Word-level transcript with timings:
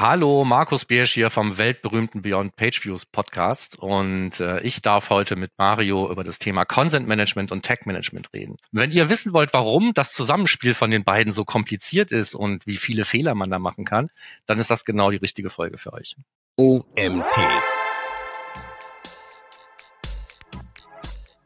Hallo, 0.00 0.46
Markus 0.46 0.86
Biersch 0.86 1.12
hier 1.12 1.28
vom 1.28 1.58
weltberühmten 1.58 2.22
Beyond 2.22 2.56
Pageviews 2.56 3.04
Podcast 3.04 3.78
und 3.78 4.40
äh, 4.40 4.62
ich 4.62 4.80
darf 4.80 5.10
heute 5.10 5.36
mit 5.36 5.50
Mario 5.58 6.10
über 6.10 6.24
das 6.24 6.38
Thema 6.38 6.64
Consent 6.64 7.06
Management 7.06 7.52
und 7.52 7.66
Tag 7.66 7.84
Management 7.84 8.32
reden. 8.32 8.56
Wenn 8.72 8.92
ihr 8.92 9.10
wissen 9.10 9.34
wollt, 9.34 9.52
warum 9.52 9.92
das 9.92 10.14
Zusammenspiel 10.14 10.72
von 10.72 10.90
den 10.90 11.04
beiden 11.04 11.34
so 11.34 11.44
kompliziert 11.44 12.12
ist 12.12 12.34
und 12.34 12.66
wie 12.66 12.78
viele 12.78 13.04
Fehler 13.04 13.34
man 13.34 13.50
da 13.50 13.58
machen 13.58 13.84
kann, 13.84 14.08
dann 14.46 14.58
ist 14.58 14.70
das 14.70 14.86
genau 14.86 15.10
die 15.10 15.18
richtige 15.18 15.50
Folge 15.50 15.76
für 15.76 15.92
euch. 15.92 16.16
OMT 16.56 17.38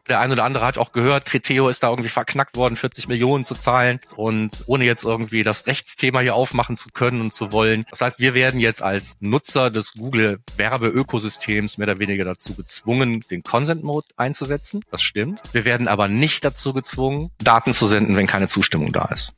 Der 0.09 0.21
eine 0.21 0.35
oder 0.35 0.45
andere 0.45 0.67
hat 0.67 0.77
auch 0.77 0.93
gehört, 0.93 1.25
Criteo 1.25 1.71
ist 1.71 1.83
da 1.83 1.89
irgendwie 1.89 2.11
verknackt 2.11 2.57
worden, 2.57 2.77
40 2.77 3.09
Millionen 3.09 3.43
zu 3.43 3.55
zahlen 3.55 4.01
und 4.17 4.63
ohne 4.67 4.85
jetzt 4.85 5.05
irgendwie 5.05 5.43
das 5.43 5.67
Rechtsthema 5.67 6.21
hier 6.21 6.35
aufmachen 6.35 6.77
zu 6.77 6.91
können 6.91 7.23
und 7.23 7.33
zu 7.33 7.53
wollen. 7.53 7.87
Das 7.89 8.03
heißt, 8.03 8.21
wir 8.21 8.35
werden 8.35 8.61
jetzt 8.61 8.83
als 8.83 9.17
Nutzer 9.21 9.71
des 9.71 9.95
Google 9.95 10.41
Werbeökosystems 10.59 11.79
mehr 11.79 11.89
oder 11.89 11.99
weniger 12.01 12.27
dazu 12.27 12.55
gezwungen, 12.55 13.21
den 13.31 13.43
Consent 13.43 13.83
Mode 13.83 14.09
einzusetzen. 14.19 14.83
Das 14.91 15.01
stimmt. 15.01 15.41
Wir 15.53 15.65
werden 15.65 15.89
aber 15.89 16.09
nicht 16.09 16.45
dazu 16.45 16.75
gezwungen, 16.75 17.31
Daten 17.39 17.73
zu 17.73 17.87
senden, 17.87 18.15
wenn 18.15 18.27
keine 18.27 18.47
Zustimmung 18.47 18.93
da 18.93 19.07
ist. 19.07 19.33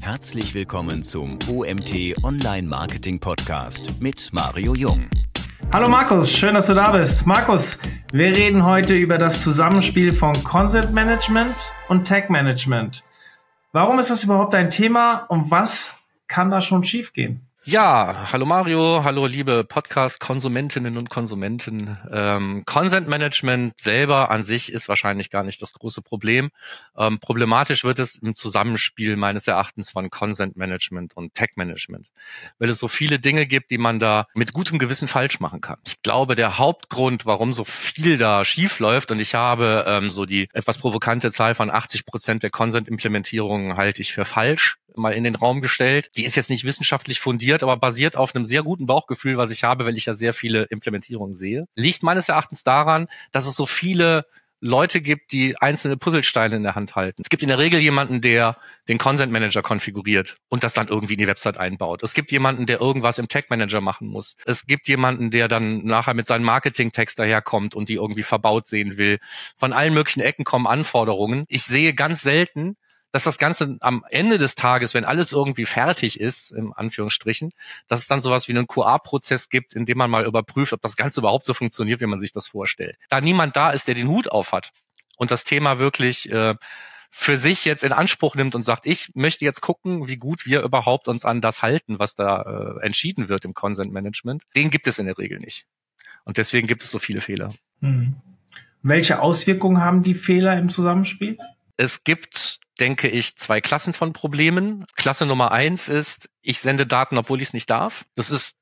Herzlich 0.00 0.54
willkommen 0.54 1.02
zum 1.02 1.36
OMT 1.48 2.22
Online 2.22 2.68
Marketing 2.68 3.18
Podcast 3.18 4.00
mit 4.00 4.32
Mario 4.32 4.74
Jung. 4.76 5.08
Hallo 5.72 5.88
Markus, 5.88 6.30
schön, 6.30 6.54
dass 6.54 6.66
du 6.66 6.74
da 6.74 6.92
bist. 6.92 7.26
Markus, 7.26 7.78
wir 8.12 8.36
reden 8.36 8.64
heute 8.64 8.94
über 8.94 9.18
das 9.18 9.42
Zusammenspiel 9.42 10.12
von 10.12 10.32
Consent 10.44 10.92
Management 10.92 11.54
und 11.88 12.06
Tag 12.06 12.30
Management. 12.30 13.02
Warum 13.72 13.98
ist 13.98 14.10
das 14.10 14.22
überhaupt 14.22 14.54
ein 14.54 14.70
Thema 14.70 15.24
und 15.28 15.50
was 15.50 15.96
kann 16.28 16.50
da 16.50 16.60
schon 16.60 16.84
schiefgehen? 16.84 17.45
Ja, 17.68 18.28
hallo 18.30 18.46
Mario, 18.46 19.02
hallo 19.02 19.26
liebe 19.26 19.64
Podcast-Konsumentinnen 19.64 20.96
und 20.96 21.10
Konsumenten. 21.10 21.98
Ähm, 22.12 22.62
Consent 22.64 23.08
Management 23.08 23.80
selber 23.80 24.30
an 24.30 24.44
sich 24.44 24.70
ist 24.70 24.88
wahrscheinlich 24.88 25.30
gar 25.30 25.42
nicht 25.42 25.60
das 25.60 25.72
große 25.72 26.00
Problem. 26.00 26.50
Ähm, 26.96 27.18
problematisch 27.18 27.82
wird 27.82 27.98
es 27.98 28.14
im 28.22 28.36
Zusammenspiel 28.36 29.16
meines 29.16 29.48
Erachtens 29.48 29.90
von 29.90 30.10
Consent 30.10 30.56
Management 30.56 31.16
und 31.16 31.34
Tech 31.34 31.56
Management, 31.56 32.12
weil 32.60 32.70
es 32.70 32.78
so 32.78 32.86
viele 32.86 33.18
Dinge 33.18 33.46
gibt, 33.46 33.72
die 33.72 33.78
man 33.78 33.98
da 33.98 34.28
mit 34.34 34.52
gutem 34.52 34.78
Gewissen 34.78 35.08
falsch 35.08 35.40
machen 35.40 35.60
kann. 35.60 35.78
Ich 35.84 36.02
glaube, 36.02 36.36
der 36.36 36.58
Hauptgrund, 36.58 37.26
warum 37.26 37.52
so 37.52 37.64
viel 37.64 38.16
da 38.16 38.44
schief 38.44 38.78
läuft, 38.78 39.10
und 39.10 39.18
ich 39.18 39.34
habe 39.34 39.84
ähm, 39.88 40.08
so 40.08 40.24
die 40.24 40.48
etwas 40.52 40.78
provokante 40.78 41.32
Zahl 41.32 41.56
von 41.56 41.72
80 41.72 42.06
Prozent 42.06 42.44
der 42.44 42.50
Consent-Implementierungen 42.50 43.76
halte 43.76 44.02
ich 44.02 44.12
für 44.12 44.24
falsch, 44.24 44.78
mal 44.96 45.12
in 45.12 45.24
den 45.24 45.34
Raum 45.34 45.60
gestellt. 45.60 46.10
Die 46.16 46.24
ist 46.24 46.36
jetzt 46.36 46.50
nicht 46.50 46.64
wissenschaftlich 46.64 47.20
fundiert, 47.20 47.55
aber 47.62 47.76
basiert 47.76 48.16
auf 48.16 48.34
einem 48.34 48.44
sehr 48.44 48.62
guten 48.62 48.86
Bauchgefühl, 48.86 49.36
was 49.36 49.50
ich 49.50 49.64
habe, 49.64 49.86
weil 49.86 49.96
ich 49.96 50.06
ja 50.06 50.14
sehr 50.14 50.32
viele 50.32 50.64
Implementierungen 50.64 51.34
sehe. 51.34 51.66
Liegt 51.74 52.02
meines 52.02 52.28
Erachtens 52.28 52.64
daran, 52.64 53.08
dass 53.32 53.46
es 53.46 53.54
so 53.56 53.66
viele 53.66 54.26
Leute 54.60 55.02
gibt, 55.02 55.32
die 55.32 55.56
einzelne 55.58 55.96
Puzzlesteine 55.98 56.56
in 56.56 56.62
der 56.62 56.74
Hand 56.74 56.96
halten. 56.96 57.20
Es 57.22 57.28
gibt 57.28 57.42
in 57.42 57.48
der 57.48 57.58
Regel 57.58 57.78
jemanden, 57.78 58.22
der 58.22 58.56
den 58.88 58.96
Consent 58.96 59.30
Manager 59.30 59.62
konfiguriert 59.62 60.36
und 60.48 60.64
das 60.64 60.72
dann 60.72 60.88
irgendwie 60.88 61.12
in 61.12 61.18
die 61.18 61.26
Website 61.26 61.58
einbaut. 61.58 62.02
Es 62.02 62.14
gibt 62.14 62.32
jemanden, 62.32 62.64
der 62.64 62.80
irgendwas 62.80 63.18
im 63.18 63.28
Tag 63.28 63.50
Manager 63.50 63.82
machen 63.82 64.08
muss. 64.08 64.36
Es 64.46 64.66
gibt 64.66 64.88
jemanden, 64.88 65.30
der 65.30 65.48
dann 65.48 65.84
nachher 65.84 66.14
mit 66.14 66.26
seinem 66.26 66.44
Marketing-Text 66.44 67.18
daherkommt 67.18 67.74
und 67.74 67.88
die 67.90 67.94
irgendwie 67.94 68.22
verbaut 68.22 68.66
sehen 68.66 68.96
will. 68.96 69.18
Von 69.56 69.74
allen 69.74 69.92
möglichen 69.92 70.20
Ecken 70.20 70.44
kommen 70.44 70.66
Anforderungen. 70.66 71.44
Ich 71.48 71.64
sehe 71.64 71.92
ganz 71.92 72.22
selten, 72.22 72.76
dass 73.12 73.24
das 73.24 73.38
Ganze 73.38 73.76
am 73.80 74.04
Ende 74.10 74.38
des 74.38 74.54
Tages, 74.54 74.94
wenn 74.94 75.04
alles 75.04 75.32
irgendwie 75.32 75.64
fertig 75.64 76.20
ist, 76.20 76.50
im 76.50 76.72
Anführungsstrichen, 76.72 77.52
dass 77.88 78.00
es 78.00 78.08
dann 78.08 78.20
sowas 78.20 78.48
wie 78.48 78.52
einen 78.52 78.66
QA-Prozess 78.66 79.48
gibt, 79.48 79.74
in 79.74 79.86
dem 79.86 79.98
man 79.98 80.10
mal 80.10 80.26
überprüft, 80.26 80.72
ob 80.72 80.82
das 80.82 80.96
Ganze 80.96 81.20
überhaupt 81.20 81.44
so 81.44 81.54
funktioniert, 81.54 82.00
wie 82.00 82.06
man 82.06 82.20
sich 82.20 82.32
das 82.32 82.48
vorstellt. 82.48 82.96
Da 83.08 83.20
niemand 83.20 83.56
da 83.56 83.70
ist, 83.70 83.88
der 83.88 83.94
den 83.94 84.08
Hut 84.08 84.28
auf 84.28 84.52
hat 84.52 84.72
und 85.16 85.30
das 85.30 85.44
Thema 85.44 85.78
wirklich 85.78 86.30
äh, 86.30 86.54
für 87.10 87.38
sich 87.38 87.64
jetzt 87.64 87.84
in 87.84 87.92
Anspruch 87.92 88.34
nimmt 88.34 88.54
und 88.54 88.62
sagt, 88.62 88.84
ich 88.84 89.10
möchte 89.14 89.44
jetzt 89.44 89.62
gucken, 89.62 90.08
wie 90.08 90.18
gut 90.18 90.44
wir 90.44 90.60
überhaupt 90.60 91.08
uns 91.08 91.24
an 91.24 91.40
das 91.40 91.62
halten, 91.62 91.98
was 91.98 92.14
da 92.14 92.42
äh, 92.42 92.84
entschieden 92.84 93.28
wird 93.30 93.44
im 93.44 93.54
Consent 93.54 93.92
Management, 93.92 94.42
den 94.54 94.68
gibt 94.68 94.86
es 94.86 94.98
in 94.98 95.06
der 95.06 95.16
Regel 95.16 95.38
nicht. 95.38 95.66
Und 96.24 96.38
deswegen 96.38 96.66
gibt 96.66 96.82
es 96.82 96.90
so 96.90 96.98
viele 96.98 97.20
Fehler. 97.20 97.54
Hm. 97.80 98.16
Welche 98.82 99.20
Auswirkungen 99.20 99.80
haben 99.80 100.02
die 100.02 100.14
Fehler 100.14 100.58
im 100.58 100.68
Zusammenspiel? 100.68 101.38
Es 101.76 102.04
gibt, 102.04 102.60
denke 102.80 103.08
ich, 103.08 103.36
zwei 103.36 103.60
Klassen 103.60 103.92
von 103.92 104.12
Problemen. 104.12 104.84
Klasse 104.96 105.26
Nummer 105.26 105.52
eins 105.52 105.88
ist, 105.88 106.28
ich 106.42 106.60
sende 106.60 106.86
Daten, 106.86 107.18
obwohl 107.18 107.40
ich 107.40 107.48
es 107.48 107.54
nicht 107.54 107.70
darf. 107.70 108.04
Das 108.14 108.30
ist 108.30 108.56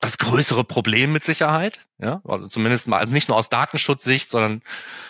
das 0.00 0.18
größere 0.18 0.64
Problem 0.64 1.12
mit 1.12 1.24
Sicherheit. 1.24 1.80
Ja, 1.98 2.20
also 2.24 2.46
zumindest 2.46 2.86
mal, 2.86 2.98
also 2.98 3.12
nicht 3.12 3.28
nur 3.28 3.36
aus 3.36 3.48
Datenschutzsicht, 3.48 4.30
sondern 4.30 4.62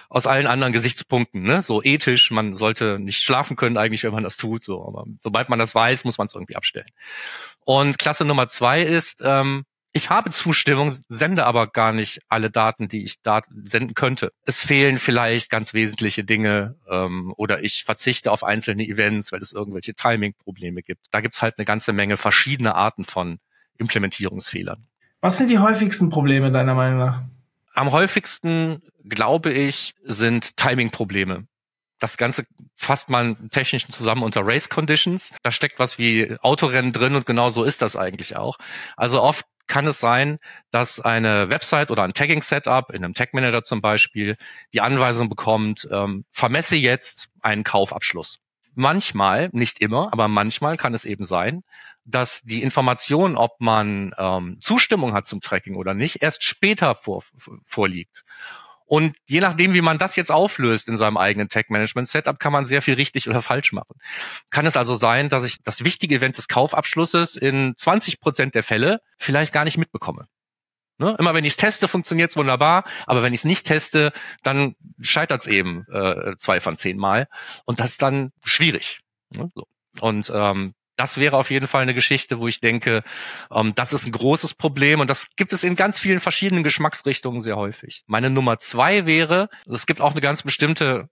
aus 0.09 0.27
allen 0.27 0.47
anderen 0.47 0.73
Gesichtspunkten. 0.73 1.43
Ne? 1.43 1.63
So 1.63 1.83
ethisch, 1.83 2.31
man 2.31 2.55
sollte 2.55 2.99
nicht 2.99 3.23
schlafen 3.23 3.57
können 3.57 3.77
eigentlich, 3.77 4.05
wenn 4.05 4.15
man 4.15 4.25
das 4.25 4.37
tut. 4.37 4.65
So, 4.65 4.87
aber 4.87 5.05
sobald 5.23 5.49
man 5.51 5.59
das 5.59 5.75
weiß, 5.75 6.05
muss 6.05 6.19
man 6.19 6.27
es 6.27 6.35
irgendwie 6.35 6.57
abstellen. 6.57 6.89
Und 7.65 7.99
Klasse 7.99 8.25
Nummer 8.25 8.49
zwei 8.49 8.83
ist, 8.83 9.21
ähm, 9.23 9.65
ich 9.99 10.11
habe 10.11 10.31
Zustimmung, 10.31 10.93
sende 11.09 11.45
aber 11.45 11.67
gar 11.67 11.93
nicht 11.93 12.21
alle 12.29 12.51
Daten, 12.53 12.87
die 12.87 13.03
ich 13.03 13.21
da 13.21 13.43
senden 13.65 13.95
könnte. 13.95 14.33
Es 14.47 14.63
fehlen 14.65 14.99
vielleicht 14.99 15.51
ganz 15.51 15.75
wesentliche 15.75 16.23
Dinge 16.23 16.77
ähm, 16.89 17.35
oder 17.37 17.65
ich 17.65 17.83
verzichte 17.83 18.31
auf 18.31 18.45
einzelne 18.45 18.85
Events, 18.87 19.33
weil 19.33 19.41
es 19.41 19.53
irgendwelche 19.53 19.95
Timing-Probleme 19.95 20.83
gibt. 20.83 21.07
Da 21.11 21.21
gibt 21.21 21.35
es 21.35 21.43
halt 21.43 21.59
eine 21.59 21.65
ganze 21.65 21.93
Menge 21.93 22.17
verschiedene 22.17 22.77
Arten 22.77 23.05
von 23.05 23.41
Implementierungsfehlern. 23.77 24.87
Was 25.21 25.37
sind 25.37 25.51
die 25.51 25.59
häufigsten 25.59 26.11
Probleme 26.11 26.53
deiner 26.53 26.77
Meinung 26.77 26.99
nach? 27.01 27.23
Am 27.75 27.91
häufigsten, 27.91 28.83
glaube 29.03 29.51
ich, 29.51 29.97
sind 30.05 30.57
Timing-Probleme. 30.57 31.49
Das 31.99 32.17
Ganze 32.17 32.47
fasst 32.77 33.11
man 33.11 33.51
technisch 33.51 33.89
zusammen 33.89 34.23
unter 34.23 34.47
Race 34.47 34.69
Conditions. 34.69 35.33
Da 35.43 35.51
steckt 35.51 35.81
was 35.81 35.99
wie 35.99 36.37
Autorennen 36.41 36.93
drin 36.93 37.17
und 37.17 37.27
genau 37.27 37.51
so 37.51 37.65
ist 37.65 37.83
das 37.83 37.97
eigentlich 37.97 38.37
auch. 38.37 38.59
Also 38.97 39.21
oft 39.21 39.45
kann 39.69 39.87
es 39.87 40.01
sein, 40.01 40.39
dass 40.71 40.99
eine 40.99 41.51
Website 41.51 41.91
oder 41.91 42.03
ein 42.03 42.13
Tagging-Setup 42.13 42.91
in 42.91 43.05
einem 43.05 43.15
Tag-Manager 43.15 43.63
zum 43.63 43.81
Beispiel 43.81 44.37
die 44.73 44.81
Anweisung 44.81 45.29
bekommt, 45.29 45.87
ähm, 45.93 46.25
vermesse 46.33 46.77
jetzt 46.77 47.29
einen 47.43 47.65
Kaufabschluss. 47.65 48.41
Manchmal, 48.75 49.51
nicht 49.53 49.81
immer, 49.81 50.13
aber 50.13 50.29
manchmal 50.29 50.77
kann 50.77 50.95
es 50.95 51.05
eben 51.05 51.25
sein, 51.25 51.63
dass 52.05 52.43
die 52.43 52.63
Information, 52.63 53.37
ob 53.37 53.61
man 53.61 54.13
ähm, 54.17 54.59
Zustimmung 54.61 55.13
hat 55.13 55.27
zum 55.27 55.41
Tracking 55.41 55.77
oder 55.77 55.95
nicht, 55.95 56.23
erst 56.23 56.43
später 56.43 56.95
vor, 56.95 57.23
vorliegt. 57.65 58.25
Und 58.89 59.17
je 59.27 59.41
nachdem, 59.41 59.75
wie 59.75 59.83
man 59.83 59.99
das 59.99 60.17
jetzt 60.17 60.33
auflöst 60.33 60.89
in 60.89 60.97
seinem 60.97 61.19
eigenen 61.19 61.51
Tag-Management-Setup, 61.51 62.39
kann 62.41 62.53
man 62.53 62.65
sehr 62.65 62.81
viel 62.81 62.95
richtig 62.95 63.29
oder 63.29 63.43
falsch 63.43 63.73
machen. 63.73 63.95
Kann 64.49 64.65
es 64.65 64.79
also 64.79 64.95
sein, 64.95 65.29
dass 65.29 65.45
ich 65.45 65.63
das 65.63 65.85
wichtige 65.85 66.15
Event 66.15 66.39
des 66.39 66.49
Kaufabschlusses 66.49 67.37
in 67.37 67.75
20 67.77 68.19
Prozent 68.19 68.55
der 68.55 68.63
Fälle 68.63 69.01
vielleicht 69.19 69.53
gar 69.53 69.65
nicht 69.65 69.77
mitbekomme. 69.77 70.27
Ne? 70.97 71.15
Immer 71.19 71.35
wenn 71.35 71.45
ich 71.45 71.53
es 71.53 71.57
teste, 71.59 71.87
funktioniert 71.87 72.31
es 72.31 72.37
wunderbar, 72.39 72.85
aber 73.07 73.23
wenn 73.23 73.35
ich 73.35 73.41
es 73.41 73.45
nicht 73.45 73.67
teste, 73.67 74.11
dann 74.43 74.75
scheitert 75.01 75.43
es 75.43 75.47
eben 75.47 75.85
äh, 75.93 76.35
zwei 76.39 76.59
von 76.59 76.77
zehn 76.77 76.97
Mal. 76.97 77.29
Und 77.67 77.81
das 77.81 77.91
ist 77.91 78.03
dann 78.03 78.33
schwierig. 78.43 79.01
Ne? 79.37 79.51
So. 79.55 79.67
Und 80.01 80.33
ähm, 80.35 80.73
das 80.99 81.17
wäre 81.17 81.37
auf 81.37 81.51
jeden 81.51 81.69
Fall 81.69 81.83
eine 81.83 81.95
Geschichte, 81.95 82.41
wo 82.41 82.49
ich 82.49 82.61
denke, 82.61 83.03
ähm, 83.53 83.75
das 83.75 83.93
ist 83.93 84.05
ein 84.05 84.13
großes 84.13 84.55
Problem 84.55 85.01
und 85.01 85.09
das 85.09 85.35
gibt 85.37 85.53
es 85.53 85.63
in 85.63 85.77
ganz 85.77 85.99
vielen 85.99 86.21
verschiedenen 86.21 86.65
Geschmacksrichtungen 86.65 87.41
sehr 87.41 87.57
häufig. 87.57 88.03
Meine 88.07 88.31
Nummer 88.31 88.59
zwei 88.59 89.07
wäre, 89.07 89.49
also 89.65 89.77
es 89.77 89.87
gibt 89.87 90.01
auch 90.01 90.13
eine 90.13 90.21
ganz 90.21 90.43
bestimmte 90.43 91.09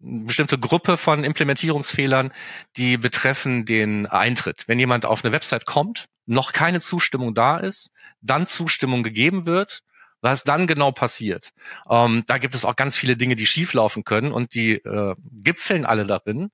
bestimmte 0.00 0.58
Gruppe 0.58 0.96
von 0.96 1.24
Implementierungsfehlern, 1.24 2.30
die 2.76 2.96
betreffen 2.98 3.64
den 3.64 4.06
Eintritt. 4.06 4.68
Wenn 4.68 4.78
jemand 4.78 5.04
auf 5.06 5.24
eine 5.24 5.32
Website 5.32 5.66
kommt, 5.66 6.06
noch 6.24 6.52
keine 6.52 6.80
Zustimmung 6.80 7.34
da 7.34 7.56
ist, 7.56 7.90
dann 8.20 8.46
Zustimmung 8.46 9.02
gegeben 9.02 9.44
wird, 9.44 9.80
was 10.20 10.44
dann 10.44 10.66
genau 10.66 10.92
passiert. 10.92 11.50
Ähm, 11.88 12.24
da 12.26 12.38
gibt 12.38 12.54
es 12.54 12.64
auch 12.64 12.76
ganz 12.76 12.96
viele 12.96 13.16
Dinge, 13.16 13.34
die 13.34 13.46
schieflaufen 13.46 14.04
können 14.04 14.32
und 14.32 14.54
die 14.54 14.74
äh, 14.74 15.14
gipfeln 15.42 15.84
alle 15.84 16.04
darin, 16.06 16.50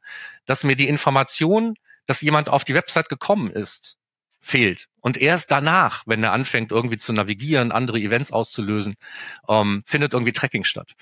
dass 0.47 0.65
mir 0.65 0.77
die 0.77 0.88
Information 0.88 1.75
dass 2.06 2.21
jemand 2.21 2.49
auf 2.49 2.65
die 2.65 2.75
Website 2.75 3.09
gekommen 3.09 3.51
ist, 3.51 3.97
fehlt. 4.41 4.89
Und 5.01 5.17
erst 5.17 5.51
danach, 5.51 6.03
wenn 6.06 6.23
er 6.23 6.33
anfängt, 6.33 6.71
irgendwie 6.71 6.99
zu 6.99 7.12
navigieren, 7.12 7.73
andere 7.73 7.99
Events 7.99 8.31
auszulösen, 8.31 8.95
ähm, 9.49 9.83
findet 9.87 10.12
irgendwie 10.12 10.33
Tracking 10.33 10.65
statt. 10.65 10.93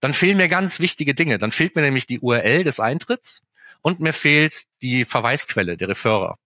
Dann 0.00 0.12
fehlen 0.12 0.36
mir 0.36 0.48
ganz 0.48 0.80
wichtige 0.80 1.14
Dinge. 1.14 1.38
Dann 1.38 1.50
fehlt 1.50 1.76
mir 1.76 1.82
nämlich 1.82 2.06
die 2.06 2.20
URL 2.20 2.62
des 2.62 2.78
Eintritts 2.78 3.42
und 3.80 4.00
mir 4.00 4.12
fehlt 4.12 4.64
die 4.82 5.06
Verweisquelle, 5.06 5.78
der 5.78 5.88
Referrer. 5.88 6.36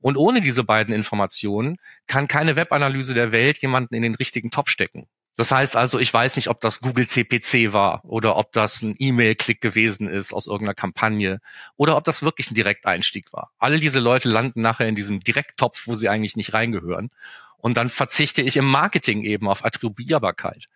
Und 0.00 0.16
ohne 0.16 0.40
diese 0.40 0.64
beiden 0.64 0.94
Informationen 0.94 1.76
kann 2.06 2.28
keine 2.28 2.56
Webanalyse 2.56 3.12
der 3.12 3.32
Welt 3.32 3.58
jemanden 3.58 3.94
in 3.94 4.02
den 4.02 4.14
richtigen 4.14 4.50
Topf 4.50 4.70
stecken. 4.70 5.06
Das 5.36 5.52
heißt 5.52 5.76
also, 5.76 5.98
ich 5.98 6.12
weiß 6.12 6.36
nicht, 6.36 6.48
ob 6.48 6.60
das 6.60 6.80
Google 6.80 7.06
CPC 7.06 7.72
war 7.72 8.04
oder 8.04 8.36
ob 8.36 8.52
das 8.52 8.82
ein 8.82 8.94
E-Mail-Klick 8.98 9.60
gewesen 9.60 10.08
ist 10.08 10.32
aus 10.32 10.46
irgendeiner 10.46 10.74
Kampagne 10.74 11.40
oder 11.76 11.96
ob 11.96 12.04
das 12.04 12.22
wirklich 12.22 12.50
ein 12.50 12.54
Direkteinstieg 12.54 13.32
war. 13.32 13.52
Alle 13.58 13.78
diese 13.78 14.00
Leute 14.00 14.28
landen 14.28 14.60
nachher 14.60 14.88
in 14.88 14.96
diesem 14.96 15.20
Direkttopf, 15.20 15.86
wo 15.86 15.94
sie 15.94 16.08
eigentlich 16.08 16.36
nicht 16.36 16.52
reingehören. 16.52 17.10
Und 17.56 17.76
dann 17.76 17.90
verzichte 17.90 18.42
ich 18.42 18.56
im 18.56 18.66
Marketing 18.66 19.22
eben 19.22 19.48
auf 19.48 19.64
Attribuierbarkeit 19.64 20.66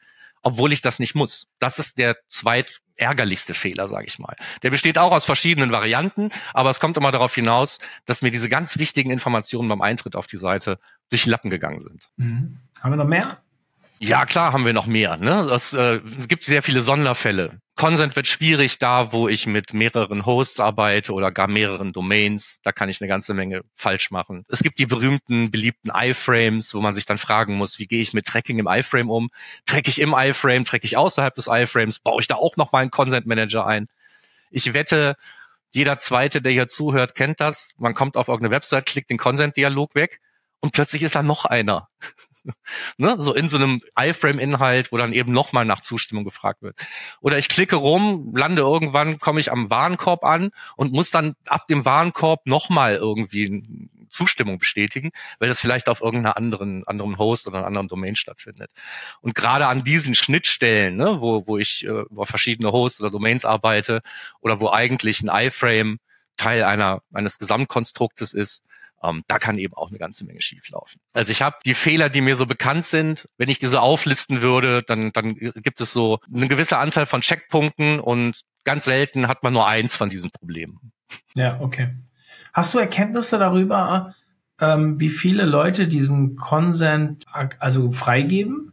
obwohl 0.45 0.73
ich 0.73 0.83
das 0.83 0.99
nicht 1.01 1.15
muss. 1.15 1.49
Das 1.59 1.79
ist 1.79 1.99
der 1.99 2.17
zweitärgerlichste 2.29 3.55
Fehler, 3.55 3.89
sage 3.89 4.07
ich 4.07 4.19
mal. 4.19 4.37
Der 4.63 4.71
besteht 4.71 4.99
auch 4.99 5.11
aus 5.11 5.25
verschiedenen 5.25 5.73
Varianten, 5.73 6.31
aber 6.53 6.71
es 6.71 6.81
kommt 6.81 6.97
immer 6.97 7.11
darauf 7.11 7.35
hinaus, 7.35 7.79
dass 8.05 8.23
mir 8.23 8.31
diese 8.31 8.49
ganz 8.49 8.79
wichtigen 8.79 9.11
Informationen 9.11 9.69
beim 9.69 9.81
Eintritt 9.81 10.15
auf 10.15 10.27
die 10.27 10.37
Seite 10.37 10.79
durch 11.09 11.27
Lappen 11.27 11.51
gegangen 11.51 11.81
sind. 11.81 12.09
Mhm. 12.17 12.59
Haben 12.81 12.93
wir 12.93 12.97
noch 12.97 13.09
mehr? 13.09 13.39
Ja, 13.99 14.27
klar 14.27 14.53
haben 14.53 14.67
wir 14.67 14.73
noch 14.73 14.87
mehr. 14.87 15.17
Ne? 15.17 15.41
Es 15.55 15.73
äh, 15.73 16.01
gibt 16.29 16.45
sehr 16.45 16.63
viele 16.63 16.83
Sonderfälle. 16.83 17.59
Consent 17.77 18.15
wird 18.15 18.29
schwierig 18.29 18.79
da, 18.79 19.13
wo 19.13 19.29
ich 19.29 19.47
mit 19.47 19.75
mehreren 19.75 20.27
Hosts 20.27 20.61
arbeite 20.61 21.13
oder 21.13 21.33
gar 21.33 21.49
mehreren 21.49 21.93
Domains. 21.93 22.61
Da 22.63 22.71
kann 22.71 22.89
ich 22.89 23.01
eine 23.01 23.09
ganze 23.09 23.35
Menge 23.35 23.63
falsch 23.73 24.11
machen. 24.11 24.45
Es 24.49 24.61
gibt 24.61 24.79
die 24.79 24.87
berühmten, 24.87 25.51
beliebten 25.51 25.91
iFrames, 25.93 26.75
wo 26.75 26.81
man 26.81 26.95
sich 26.95 27.07
dann 27.07 27.19
fragen 27.19 27.55
muss, 27.57 27.79
wie 27.79 27.87
gehe 27.87 28.01
ich 28.01 28.13
mit 28.13 28.27
Tracking 28.27 28.59
im 28.59 28.69
iFrame 28.69 29.11
um? 29.11 29.31
Track 29.67 29.89
ich 29.89 30.01
im 30.01 30.15
iFrame, 30.17 30.65
track 30.65 30.85
ich 30.85 30.97
außerhalb 30.97 31.35
des 31.35 31.49
iFrames? 31.49 31.99
Baue 31.99 32.21
ich 32.21 32.29
da 32.29 32.37
auch 32.37 32.57
noch 32.57 32.73
mal 32.73 32.81
einen 32.81 32.91
Consent 32.91 33.27
Manager 33.27 33.67
ein? 33.67 33.89
Ich 34.51 34.73
wette, 34.73 35.17
jeder 35.73 35.99
Zweite, 35.99 36.41
der 36.41 36.53
hier 36.53 36.69
zuhört, 36.69 37.17
kennt 37.17 37.41
das. 37.41 37.75
Man 37.79 37.95
kommt 37.95 38.17
auf 38.17 38.29
irgendeine 38.29 38.55
Website, 38.55 38.87
klickt 38.87 39.11
den 39.11 39.19
Consent-Dialog 39.19 39.97
weg 39.97 40.21
und 40.61 40.73
plötzlich 40.73 41.03
ist 41.03 41.17
da 41.17 41.23
noch 41.25 41.45
einer. 41.45 41.89
ne? 42.99 43.17
So 43.19 43.35
in 43.35 43.49
so 43.49 43.57
einem 43.57 43.81
iFrame-Inhalt, 43.99 44.93
wo 44.93 44.97
dann 44.97 45.13
eben 45.13 45.33
nochmal 45.33 45.65
nach 45.65 45.81
Zustimmung 45.81 46.25
gefragt 46.25 46.63
wird. 46.63 46.77
Oder 47.21 47.39
ich 47.39 47.49
klicke 47.49 47.77
rum, 47.77 48.33
lande 48.37 48.63
irgendwann, 48.63 49.19
komme 49.19 49.41
ich 49.41 49.51
am 49.51 49.71
Warenkorb 49.71 50.25
an 50.25 50.51
und 50.77 50.93
muss 50.93 51.11
dann 51.11 51.35
ab 51.47 51.67
dem 51.69 51.85
Warenkorb 51.85 52.47
nochmal 52.47 52.97
irgendwie 52.97 53.89
Zustimmung 54.15 54.59
bestätigen, 54.59 55.11
weil 55.39 55.49
das 55.49 55.61
vielleicht 55.61 55.89
auf 55.89 56.01
irgendeiner 56.01 56.37
anderen, 56.37 56.87
anderen 56.87 57.19
Host 57.19 57.47
oder 57.47 57.59
einer 57.59 57.67
anderen 57.67 57.89
Domain 57.89 58.17
stattfindet. 58.17 58.71
Und 59.21 59.35
gerade 59.35 59.67
an 59.67 59.83
diesen 59.83 60.15
Schnittstellen, 60.15 60.97
ne, 60.97 61.21
wo, 61.21 61.47
wo 61.47 61.59
ich 61.59 61.85
äh, 61.85 61.89
über 61.89 62.25
verschiedene 62.25 62.73
Hosts 62.73 63.01
oder 63.01 63.11
Domains 63.11 63.45
arbeite 63.45 64.03
oder 64.41 64.61
wo 64.61 64.71
eigentlich 64.71 65.23
ein 65.23 65.47
iFrame 65.47 65.99
Teil 66.37 66.65
einer, 66.65 67.03
eines 67.13 67.39
Gesamtkonstruktes 67.39 68.35
ist, 68.35 68.65
ähm, 69.03 69.23
da 69.27 69.39
kann 69.39 69.59
eben 69.59 69.75
auch 69.75 69.89
eine 69.89 69.99
ganze 69.99 70.25
Menge 70.25 70.41
schieflaufen. 70.41 71.01
Also 71.13 71.33
ich 71.33 71.43
habe 71.43 71.57
die 71.65 71.75
Fehler, 71.75 72.09
die 72.09 72.21
mir 72.21 72.37
so 72.37 72.47
bekannt 72.47 72.87
sind, 72.87 73.29
wenn 73.37 73.49
ich 73.49 73.59
diese 73.59 73.81
auflisten 73.81 74.43
würde, 74.43 74.83
dann, 74.83 75.13
dann 75.13 75.35
gibt 75.35 75.81
es 75.81 75.93
so 75.93 76.19
eine 76.35 76.49
gewisse 76.49 76.79
Anzahl 76.79 77.07
von 77.07 77.21
Checkpunkten 77.21 78.01
und 78.01 78.43
ganz 78.65 78.85
selten 78.85 79.29
hat 79.29 79.43
man 79.43 79.53
nur 79.53 79.69
eins 79.69 79.97
von 79.97 80.09
diesen 80.09 80.31
Problemen. 80.31 80.93
Ja, 81.35 81.61
okay. 81.61 81.95
Hast 82.53 82.73
du 82.75 82.79
Erkenntnisse 82.79 83.39
darüber, 83.39 84.15
ähm, 84.61 85.01
wie 85.01 85.11
viele 85.11 85.45
Leute 85.45 85.89
diesen 85.89 86.37
Consent 86.37 87.25
also 87.59 87.91
freigeben? 87.91 88.73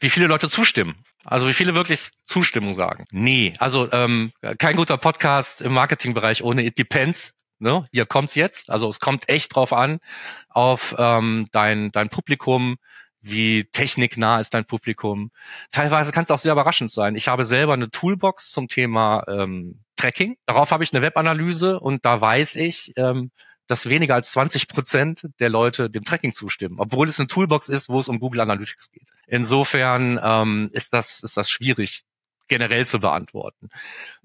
Wie 0.00 0.10
viele 0.10 0.26
Leute 0.26 0.48
zustimmen? 0.48 0.96
Also 1.24 1.46
wie 1.46 1.52
viele 1.52 1.74
wirklich 1.74 2.10
Zustimmung 2.26 2.74
sagen? 2.74 3.04
Nee, 3.12 3.54
also 3.58 3.90
ähm, 3.92 4.32
kein 4.58 4.74
guter 4.74 4.96
Podcast 4.96 5.62
im 5.62 5.72
Marketingbereich 5.72 6.42
ohne 6.42 6.64
It 6.64 6.78
Depends 6.78 7.34
ne, 7.62 7.86
hier 7.92 8.06
kommt's 8.06 8.34
jetzt. 8.34 8.70
Also 8.70 8.88
es 8.88 9.00
kommt 9.00 9.28
echt 9.28 9.54
drauf 9.54 9.72
an, 9.72 10.00
auf 10.48 10.94
ähm, 10.98 11.48
dein, 11.52 11.92
dein 11.92 12.08
Publikum, 12.08 12.76
wie 13.20 13.64
techniknah 13.64 14.40
ist 14.40 14.52
dein 14.52 14.64
Publikum. 14.64 15.30
Teilweise 15.70 16.12
kann 16.12 16.24
es 16.24 16.30
auch 16.30 16.40
sehr 16.40 16.52
überraschend 16.52 16.90
sein. 16.90 17.14
Ich 17.14 17.28
habe 17.28 17.44
selber 17.44 17.72
eine 17.72 17.88
Toolbox 17.88 18.50
zum 18.50 18.68
Thema 18.68 19.24
ähm, 19.28 19.80
Tracking. 19.96 20.36
Darauf 20.46 20.72
habe 20.72 20.84
ich 20.84 20.92
eine 20.92 21.02
Webanalyse 21.02 21.78
und 21.78 22.04
da 22.04 22.20
weiß 22.20 22.56
ich, 22.56 22.92
ähm, 22.96 23.30
dass 23.68 23.88
weniger 23.88 24.16
als 24.16 24.32
20 24.32 24.66
Prozent 24.66 25.28
der 25.38 25.48
Leute 25.48 25.88
dem 25.88 26.04
Tracking 26.04 26.32
zustimmen, 26.32 26.76
obwohl 26.78 27.08
es 27.08 27.20
eine 27.20 27.28
Toolbox 27.28 27.68
ist, 27.68 27.88
wo 27.88 28.00
es 28.00 28.08
um 28.08 28.18
Google 28.18 28.40
Analytics 28.40 28.90
geht. 28.90 29.08
Insofern 29.28 30.20
ähm, 30.22 30.70
ist 30.72 30.92
das 30.92 31.22
ist 31.22 31.36
das 31.36 31.48
schwierig 31.48 32.02
generell 32.48 32.86
zu 32.86 32.98
beantworten. 32.98 33.68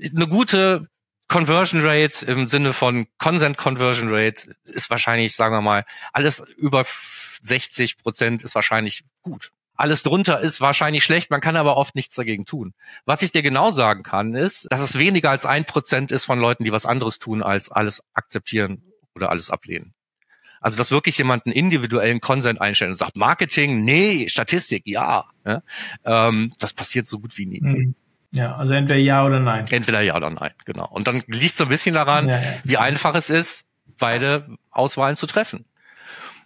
Eine 0.03 0.27
gute 0.27 0.87
Conversion 1.27 1.81
Rate 1.81 2.25
im 2.25 2.47
Sinne 2.47 2.73
von 2.73 3.07
Consent 3.17 3.57
Conversion 3.57 4.09
Rate 4.09 4.55
ist 4.65 4.89
wahrscheinlich, 4.89 5.35
sagen 5.35 5.53
wir 5.53 5.61
mal, 5.61 5.85
alles 6.13 6.39
über 6.57 6.85
60 7.41 7.97
Prozent 7.97 8.43
ist 8.43 8.55
wahrscheinlich 8.55 9.03
gut. 9.21 9.51
Alles 9.75 10.01
drunter 10.01 10.39
ist 10.39 10.59
wahrscheinlich 10.59 11.03
schlecht, 11.03 11.29
man 11.29 11.41
kann 11.41 11.55
aber 11.55 11.77
oft 11.77 11.93
nichts 11.95 12.15
dagegen 12.15 12.45
tun. 12.45 12.73
Was 13.05 13.21
ich 13.21 13.31
dir 13.31 13.43
genau 13.43 13.69
sagen 13.69 14.01
kann, 14.01 14.33
ist, 14.33 14.67
dass 14.71 14.81
es 14.81 14.97
weniger 14.97 15.29
als 15.29 15.45
ein 15.45 15.65
Prozent 15.65 16.11
ist 16.11 16.25
von 16.25 16.39
Leuten, 16.39 16.63
die 16.63 16.71
was 16.71 16.85
anderes 16.85 17.19
tun, 17.19 17.43
als 17.43 17.69
alles 17.69 18.01
akzeptieren 18.13 18.81
oder 19.13 19.29
alles 19.29 19.51
ablehnen. 19.51 19.93
Also, 20.61 20.77
dass 20.77 20.89
wirklich 20.89 21.17
jemand 21.19 21.45
einen 21.45 21.53
individuellen 21.53 22.21
Consent 22.21 22.59
einstellt 22.59 22.89
und 22.89 22.95
sagt, 22.95 23.15
Marketing, 23.15 23.83
nee, 23.83 24.27
Statistik, 24.29 24.83
ja. 24.87 25.25
ja 25.45 25.61
ähm, 26.03 26.51
das 26.59 26.73
passiert 26.73 27.05
so 27.05 27.19
gut 27.19 27.37
wie 27.37 27.45
nie. 27.45 27.61
Mhm. 27.61 27.95
Ja, 28.31 28.55
also 28.55 28.73
entweder 28.73 28.99
ja 28.99 29.25
oder 29.25 29.39
nein. 29.39 29.65
Entweder 29.69 30.01
ja 30.01 30.15
oder 30.15 30.29
nein, 30.29 30.51
genau. 30.65 30.87
Und 30.87 31.07
dann 31.07 31.23
liegt 31.27 31.51
es 31.51 31.57
so 31.57 31.63
ein 31.63 31.69
bisschen 31.69 31.95
daran, 31.95 32.27
ja, 32.27 32.41
ja. 32.41 32.53
wie 32.63 32.77
einfach 32.77 33.15
es 33.15 33.29
ist, 33.29 33.65
beide 33.97 34.47
Auswahlen 34.69 35.15
zu 35.15 35.27
treffen. 35.27 35.65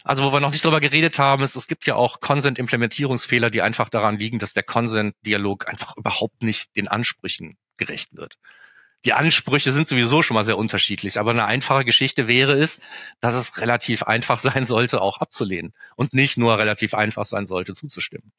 Also 0.03 0.23
wo 0.23 0.33
wir 0.33 0.39
noch 0.39 0.51
nicht 0.51 0.65
drüber 0.65 0.79
geredet 0.79 1.19
haben, 1.19 1.43
ist, 1.43 1.55
es 1.55 1.67
gibt 1.67 1.85
ja 1.85 1.95
auch 1.95 2.21
Consent-Implementierungsfehler, 2.21 3.49
die 3.49 3.61
einfach 3.61 3.89
daran 3.89 4.17
liegen, 4.17 4.39
dass 4.39 4.53
der 4.53 4.63
Consent-Dialog 4.63 5.67
einfach 5.67 5.95
überhaupt 5.95 6.41
nicht 6.41 6.75
den 6.75 6.87
Ansprüchen 6.87 7.57
gerecht 7.77 8.15
wird. 8.15 8.37
Die 9.03 9.13
Ansprüche 9.13 9.73
sind 9.73 9.87
sowieso 9.87 10.21
schon 10.21 10.35
mal 10.35 10.45
sehr 10.45 10.57
unterschiedlich, 10.57 11.19
aber 11.19 11.31
eine 11.31 11.45
einfache 11.45 11.85
Geschichte 11.85 12.27
wäre 12.27 12.53
es, 12.53 12.79
dass 13.19 13.33
es 13.35 13.59
relativ 13.59 14.03
einfach 14.03 14.39
sein 14.39 14.65
sollte, 14.65 15.01
auch 15.01 15.19
abzulehnen 15.19 15.73
und 15.95 16.13
nicht 16.13 16.37
nur 16.37 16.57
relativ 16.57 16.93
einfach 16.93 17.25
sein 17.25 17.45
sollte, 17.45 17.73
zuzustimmen. 17.73 18.31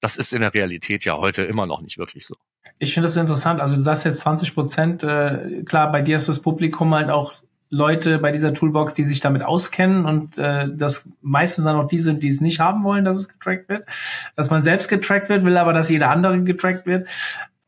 Das 0.00 0.16
ist 0.16 0.32
in 0.32 0.40
der 0.40 0.54
Realität 0.54 1.04
ja 1.04 1.16
heute 1.16 1.42
immer 1.42 1.66
noch 1.66 1.82
nicht 1.82 1.98
wirklich 1.98 2.26
so. 2.26 2.36
Ich 2.78 2.94
finde 2.94 3.06
das 3.06 3.16
interessant. 3.16 3.60
Also 3.60 3.74
du 3.74 3.80
sagst 3.80 4.04
jetzt 4.04 4.20
20 4.20 4.54
Prozent. 4.54 5.02
Äh, 5.02 5.62
klar, 5.64 5.90
bei 5.92 6.02
dir 6.02 6.16
ist 6.16 6.28
das 6.28 6.40
Publikum 6.40 6.94
halt 6.94 7.10
auch 7.10 7.34
Leute 7.70 8.18
bei 8.18 8.32
dieser 8.32 8.52
Toolbox, 8.52 8.94
die 8.94 9.04
sich 9.04 9.20
damit 9.20 9.42
auskennen 9.42 10.04
und 10.04 10.38
äh, 10.38 10.66
das 10.74 11.08
meistens 11.22 11.64
dann 11.64 11.76
auch 11.76 11.86
die 11.86 12.00
sind, 12.00 12.24
die 12.24 12.28
es 12.28 12.40
nicht 12.40 12.58
haben 12.58 12.82
wollen, 12.82 13.04
dass 13.04 13.18
es 13.18 13.28
getrackt 13.28 13.68
wird. 13.68 13.86
Dass 14.34 14.50
man 14.50 14.60
selbst 14.60 14.88
getrackt 14.88 15.28
wird, 15.28 15.44
will 15.44 15.56
aber, 15.56 15.72
dass 15.72 15.88
jeder 15.88 16.10
andere 16.10 16.42
getrackt 16.42 16.84
wird. 16.86 17.08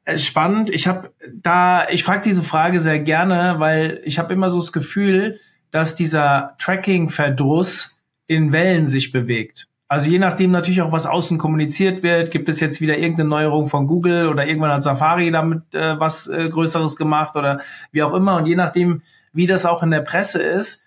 Äh, 0.05 0.19
spannend. 0.19 0.71
Ich 0.71 0.89
habe 0.89 1.13
da, 1.33 1.89
ich 1.89 2.03
frage 2.03 2.23
diese 2.23 2.43
Frage 2.43 2.81
sehr 2.81 2.99
gerne, 2.99 3.55
weil 3.59 4.01
ich 4.05 4.19
habe 4.19 4.33
immer 4.35 4.51
so 4.51 4.59
das 4.59 4.73
Gefühl, 4.73 5.39
dass 5.71 5.95
dieser 5.95 6.57
Tracking-Verdruss 6.59 7.97
in 8.27 8.53
Wellen 8.53 8.89
sich 8.89 9.13
bewegt. 9.13 9.69
Also 9.93 10.09
je 10.09 10.19
nachdem 10.19 10.53
natürlich 10.53 10.81
auch, 10.81 10.91
was 10.91 11.05
außen 11.05 11.37
kommuniziert 11.37 12.03
wird, 12.03 12.31
gibt 12.31 12.49
es 12.49 12.61
jetzt 12.61 12.81
wieder 12.81 12.97
irgendeine 12.97 13.29
Neuerung 13.29 13.67
von 13.67 13.87
Google 13.87 14.29
oder 14.29 14.47
irgendwann 14.47 14.71
hat 14.71 14.83
Safari 14.83 15.31
damit 15.31 15.75
äh, 15.75 16.01
was 16.01 16.29
äh, 16.29 16.49
Größeres 16.49 16.97
gemacht 16.97 17.37
oder 17.37 17.61
wie 17.91 18.03
auch 18.03 18.15
immer. 18.15 18.37
Und 18.37 18.47
je 18.47 18.57
nachdem, 18.57 19.03
wie 19.35 19.45
das 19.45 19.67
auch 19.67 19.83
in 19.83 19.91
der 19.91 20.01
Presse 20.01 20.43
ist, 20.43 20.83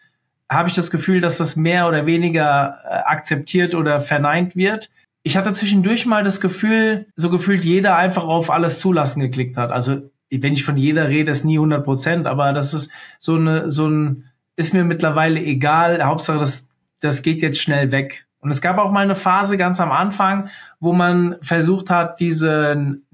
habe 0.50 0.70
ich 0.70 0.74
das 0.74 0.90
Gefühl, 0.90 1.22
dass 1.22 1.38
das 1.38 1.56
mehr 1.56 1.88
oder 1.88 2.08
weniger 2.08 2.80
äh, 2.84 2.94
akzeptiert 3.06 3.76
oder 3.76 4.02
verneint 4.02 4.56
wird. 4.56 4.90
Ich 5.22 5.38
hatte 5.38 5.54
zwischendurch 5.54 6.08
mal 6.08 6.24
das 6.24 6.42
Gefühl, 6.42 7.06
so 7.16 7.30
gefühlt 7.30 7.64
jeder 7.64 7.98
einfach 7.98 8.24
auf 8.24 8.50
alles 8.50 8.80
zulassen 8.80 9.20
geklickt 9.20 9.56
hat. 9.56 9.70
Also 9.70 10.10
wenn 10.32 10.54
ich 10.54 10.64
von 10.64 10.78
jeder 10.78 11.10
rede, 11.10 11.32
ist 11.32 11.46
nie 11.46 11.60
100 11.60 11.86
Prozent, 11.86 12.26
aber 12.26 12.54
das 12.54 12.74
ist 12.74 12.92
so 13.20 13.36
eine, 13.36 13.70
so 13.70 13.88
ein, 13.88 14.32
ist 14.56 14.74
mir 14.74 14.84
mittlerweile 14.84 15.40
egal. 15.40 16.04
Hauptsache, 16.04 16.40
das, 16.40 16.68
das 17.02 17.22
geht 17.22 17.44
jetzt 17.44 17.62
schnell 17.62 17.92
weg. 17.92 18.25
Und 18.46 18.52
es 18.52 18.62
gab 18.62 18.78
auch 18.78 18.92
mal 18.92 19.00
eine 19.00 19.16
Phase 19.16 19.58
ganz 19.58 19.80
am 19.80 19.92
Anfang, 19.92 20.50
wo 20.80 20.94
man 20.94 21.38
versucht 21.42 21.90
hat, 21.90 22.20
diesen 22.20 23.08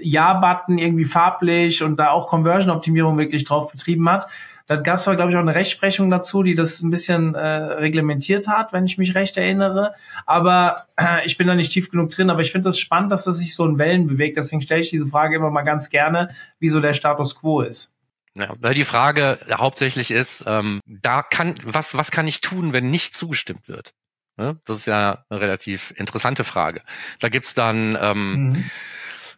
Ja-Button 0.00 0.78
irgendwie 0.78 1.06
farblich 1.06 1.82
und 1.82 1.96
da 1.98 2.10
auch 2.10 2.28
Conversion-Optimierung 2.28 3.18
wirklich 3.18 3.42
drauf 3.42 3.72
betrieben 3.72 4.08
hat. 4.08 4.28
Da 4.68 4.76
gab 4.76 4.94
es 4.94 5.08
aber, 5.08 5.16
glaube 5.16 5.32
ich, 5.32 5.36
auch 5.36 5.40
eine 5.40 5.56
Rechtsprechung 5.56 6.08
dazu, 6.08 6.44
die 6.44 6.54
das 6.54 6.82
ein 6.82 6.90
bisschen 6.90 7.34
äh, 7.34 7.40
reglementiert 7.40 8.46
hat, 8.46 8.72
wenn 8.72 8.84
ich 8.84 8.96
mich 8.96 9.16
recht 9.16 9.36
erinnere. 9.36 9.96
Aber 10.24 10.86
äh, 10.96 11.26
ich 11.26 11.36
bin 11.36 11.48
da 11.48 11.56
nicht 11.56 11.72
tief 11.72 11.90
genug 11.90 12.10
drin. 12.10 12.30
Aber 12.30 12.42
ich 12.42 12.52
finde 12.52 12.68
es 12.68 12.76
das 12.76 12.78
spannend, 12.78 13.10
dass 13.10 13.24
das 13.24 13.38
sich 13.38 13.56
so 13.56 13.66
in 13.66 13.76
Wellen 13.76 14.06
bewegt. 14.06 14.36
Deswegen 14.36 14.62
stelle 14.62 14.82
ich 14.82 14.90
diese 14.90 15.08
Frage 15.08 15.34
immer 15.34 15.50
mal 15.50 15.62
ganz 15.62 15.90
gerne, 15.90 16.30
wie 16.60 16.68
so 16.68 16.78
der 16.78 16.94
Status 16.94 17.34
quo 17.34 17.62
ist. 17.62 17.92
Ja, 18.34 18.54
weil 18.60 18.74
die 18.74 18.84
Frage 18.84 19.40
hauptsächlich 19.50 20.12
ist, 20.12 20.44
ähm, 20.46 20.78
da 20.86 21.22
kann, 21.22 21.56
was, 21.64 21.96
was 21.96 22.12
kann 22.12 22.28
ich 22.28 22.40
tun, 22.40 22.72
wenn 22.72 22.88
nicht 22.88 23.16
zugestimmt 23.16 23.68
wird? 23.68 23.94
Ne? 24.40 24.58
Das 24.64 24.78
ist 24.78 24.86
ja 24.86 25.26
eine 25.28 25.42
relativ 25.42 25.92
interessante 25.96 26.44
Frage. 26.44 26.80
Da 27.18 27.28
gibt's 27.28 27.52
dann 27.52 27.98
ähm, 28.00 28.32
mhm. 28.32 28.70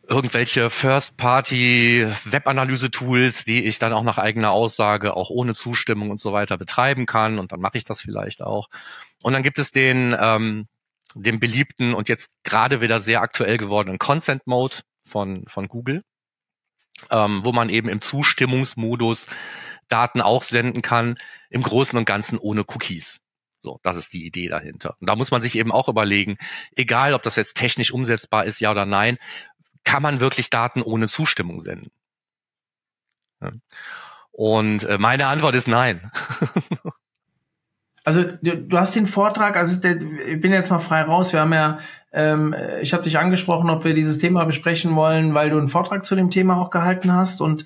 irgendwelche 0.06 0.70
First-Party-Web-Analyse-Tools, 0.70 3.44
die 3.44 3.64
ich 3.64 3.80
dann 3.80 3.92
auch 3.92 4.04
nach 4.04 4.18
eigener 4.18 4.52
Aussage 4.52 5.16
auch 5.16 5.30
ohne 5.30 5.54
Zustimmung 5.54 6.12
und 6.12 6.20
so 6.20 6.32
weiter 6.32 6.56
betreiben 6.56 7.06
kann 7.06 7.40
und 7.40 7.50
dann 7.50 7.58
mache 7.58 7.78
ich 7.78 7.84
das 7.84 8.00
vielleicht 8.00 8.42
auch. 8.42 8.68
Und 9.24 9.32
dann 9.32 9.42
gibt 9.42 9.58
es 9.58 9.72
den, 9.72 10.16
ähm, 10.16 10.68
den 11.16 11.40
beliebten 11.40 11.94
und 11.94 12.08
jetzt 12.08 12.30
gerade 12.44 12.80
wieder 12.80 13.00
sehr 13.00 13.22
aktuell 13.22 13.58
gewordenen 13.58 13.98
Consent 13.98 14.46
Mode 14.46 14.76
von, 15.02 15.42
von 15.48 15.66
Google, 15.66 16.04
ähm, 17.10 17.40
wo 17.42 17.50
man 17.50 17.70
eben 17.70 17.88
im 17.88 18.00
Zustimmungsmodus 18.00 19.26
Daten 19.88 20.20
auch 20.20 20.44
senden 20.44 20.80
kann, 20.80 21.18
im 21.50 21.64
Großen 21.64 21.98
und 21.98 22.04
Ganzen 22.04 22.38
ohne 22.38 22.60
Cookies. 22.60 23.21
So, 23.62 23.78
das 23.82 23.96
ist 23.96 24.12
die 24.12 24.26
Idee 24.26 24.48
dahinter. 24.48 24.96
Und 25.00 25.08
da 25.08 25.14
muss 25.14 25.30
man 25.30 25.40
sich 25.40 25.56
eben 25.56 25.70
auch 25.70 25.88
überlegen, 25.88 26.36
egal 26.74 27.14
ob 27.14 27.22
das 27.22 27.36
jetzt 27.36 27.56
technisch 27.56 27.92
umsetzbar 27.92 28.44
ist, 28.44 28.60
ja 28.60 28.70
oder 28.72 28.86
nein, 28.86 29.18
kann 29.84 30.02
man 30.02 30.20
wirklich 30.20 30.50
Daten 30.50 30.82
ohne 30.82 31.08
Zustimmung 31.08 31.60
senden? 31.60 31.90
Und 34.30 34.84
äh, 34.84 34.98
meine 34.98 35.26
Antwort 35.26 35.54
ist 35.54 35.68
nein. 35.68 36.10
Also 38.04 38.24
du, 38.24 38.56
du, 38.56 38.78
hast 38.78 38.96
den 38.96 39.06
Vortrag, 39.06 39.56
also 39.56 39.80
der, 39.80 39.94
ich 39.94 40.40
bin 40.40 40.52
jetzt 40.52 40.70
mal 40.70 40.80
frei 40.80 41.02
raus. 41.02 41.32
Wir 41.32 41.38
haben 41.38 41.52
ja, 41.52 41.78
ähm, 42.12 42.52
ich 42.80 42.94
habe 42.94 43.04
dich 43.04 43.16
angesprochen, 43.16 43.70
ob 43.70 43.84
wir 43.84 43.94
dieses 43.94 44.18
Thema 44.18 44.44
besprechen 44.44 44.96
wollen, 44.96 45.34
weil 45.34 45.50
du 45.50 45.58
einen 45.58 45.68
Vortrag 45.68 46.04
zu 46.04 46.16
dem 46.16 46.28
Thema 46.28 46.56
auch 46.56 46.70
gehalten 46.70 47.12
hast. 47.12 47.40
Und 47.40 47.64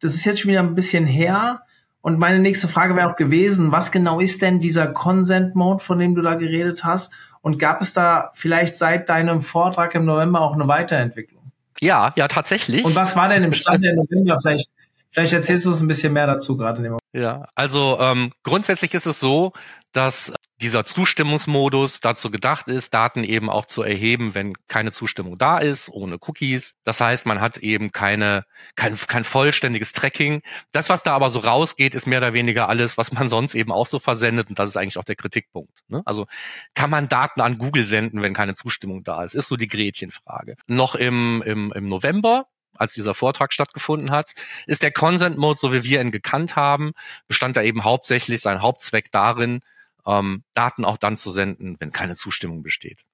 das 0.00 0.16
ist 0.16 0.24
jetzt 0.24 0.40
schon 0.40 0.50
wieder 0.50 0.64
ein 0.64 0.74
bisschen 0.74 1.06
her. 1.06 1.62
Und 2.08 2.18
meine 2.18 2.38
nächste 2.38 2.68
Frage 2.68 2.96
wäre 2.96 3.06
auch 3.06 3.16
gewesen, 3.16 3.70
was 3.70 3.92
genau 3.92 4.18
ist 4.18 4.40
denn 4.40 4.60
dieser 4.60 4.86
Consent 4.86 5.54
Mode, 5.54 5.84
von 5.84 5.98
dem 5.98 6.14
du 6.14 6.22
da 6.22 6.36
geredet 6.36 6.82
hast? 6.82 7.12
Und 7.42 7.58
gab 7.58 7.82
es 7.82 7.92
da 7.92 8.30
vielleicht 8.32 8.76
seit 8.78 9.10
deinem 9.10 9.42
Vortrag 9.42 9.94
im 9.94 10.06
November 10.06 10.40
auch 10.40 10.54
eine 10.54 10.66
Weiterentwicklung? 10.66 11.52
Ja, 11.80 12.14
ja, 12.16 12.26
tatsächlich. 12.26 12.86
Und 12.86 12.96
was 12.96 13.14
war 13.14 13.28
denn 13.28 13.44
im 13.44 13.52
Stand 13.52 13.84
der 13.84 13.94
November? 13.94 14.38
Vielleicht 14.40 14.70
Vielleicht 15.10 15.32
erzählst 15.34 15.66
du 15.66 15.70
uns 15.70 15.82
ein 15.82 15.88
bisschen 15.88 16.14
mehr 16.14 16.26
dazu 16.26 16.56
gerade 16.56 16.78
in 16.78 16.84
dem 16.84 16.92
Moment. 16.92 17.02
Ja, 17.12 17.44
also 17.54 17.98
ähm, 18.00 18.32
grundsätzlich 18.42 18.94
ist 18.94 19.06
es 19.06 19.20
so, 19.20 19.52
dass 19.92 20.32
dieser 20.60 20.84
Zustimmungsmodus 20.84 22.00
dazu 22.00 22.30
gedacht 22.30 22.66
ist, 22.68 22.92
Daten 22.92 23.22
eben 23.22 23.48
auch 23.48 23.64
zu 23.64 23.82
erheben, 23.82 24.34
wenn 24.34 24.54
keine 24.66 24.90
Zustimmung 24.90 25.38
da 25.38 25.58
ist, 25.58 25.88
ohne 25.88 26.18
Cookies. 26.20 26.74
Das 26.84 27.00
heißt, 27.00 27.26
man 27.26 27.40
hat 27.40 27.58
eben 27.58 27.92
keine, 27.92 28.44
kein, 28.74 28.96
kein 28.96 29.24
vollständiges 29.24 29.92
Tracking. 29.92 30.42
Das, 30.72 30.88
was 30.88 31.04
da 31.04 31.14
aber 31.14 31.30
so 31.30 31.38
rausgeht, 31.38 31.94
ist 31.94 32.06
mehr 32.06 32.18
oder 32.18 32.34
weniger 32.34 32.68
alles, 32.68 32.98
was 32.98 33.12
man 33.12 33.28
sonst 33.28 33.54
eben 33.54 33.70
auch 33.70 33.86
so 33.86 34.00
versendet. 34.00 34.48
Und 34.48 34.58
das 34.58 34.70
ist 34.70 34.76
eigentlich 34.76 34.98
auch 34.98 35.04
der 35.04 35.16
Kritikpunkt. 35.16 35.78
Ne? 35.86 36.02
Also 36.04 36.26
kann 36.74 36.90
man 36.90 37.08
Daten 37.08 37.40
an 37.40 37.58
Google 37.58 37.86
senden, 37.86 38.22
wenn 38.22 38.34
keine 38.34 38.54
Zustimmung 38.54 39.04
da 39.04 39.22
ist? 39.22 39.34
Ist 39.34 39.48
so 39.48 39.56
die 39.56 39.68
Gretchenfrage. 39.68 40.56
Noch 40.66 40.96
im, 40.96 41.42
im, 41.46 41.72
im 41.72 41.88
November 41.88 42.46
als 42.74 42.94
dieser 42.94 43.14
Vortrag 43.14 43.52
stattgefunden 43.52 44.10
hat, 44.10 44.32
ist 44.66 44.82
der 44.82 44.92
Consent 44.92 45.36
Mode, 45.36 45.58
so 45.58 45.72
wie 45.72 45.82
wir 45.82 46.00
ihn 46.00 46.12
gekannt 46.12 46.54
haben, 46.54 46.92
bestand 47.26 47.56
da 47.56 47.62
eben 47.62 47.82
hauptsächlich 47.82 48.40
sein 48.40 48.62
Hauptzweck 48.62 49.10
darin, 49.10 49.60
ähm, 50.08 50.42
Daten 50.54 50.84
auch 50.84 50.96
dann 50.96 51.16
zu 51.16 51.30
senden, 51.30 51.76
wenn 51.78 51.92
keine 51.92 52.14
Zustimmung 52.14 52.62
besteht. 52.62 53.04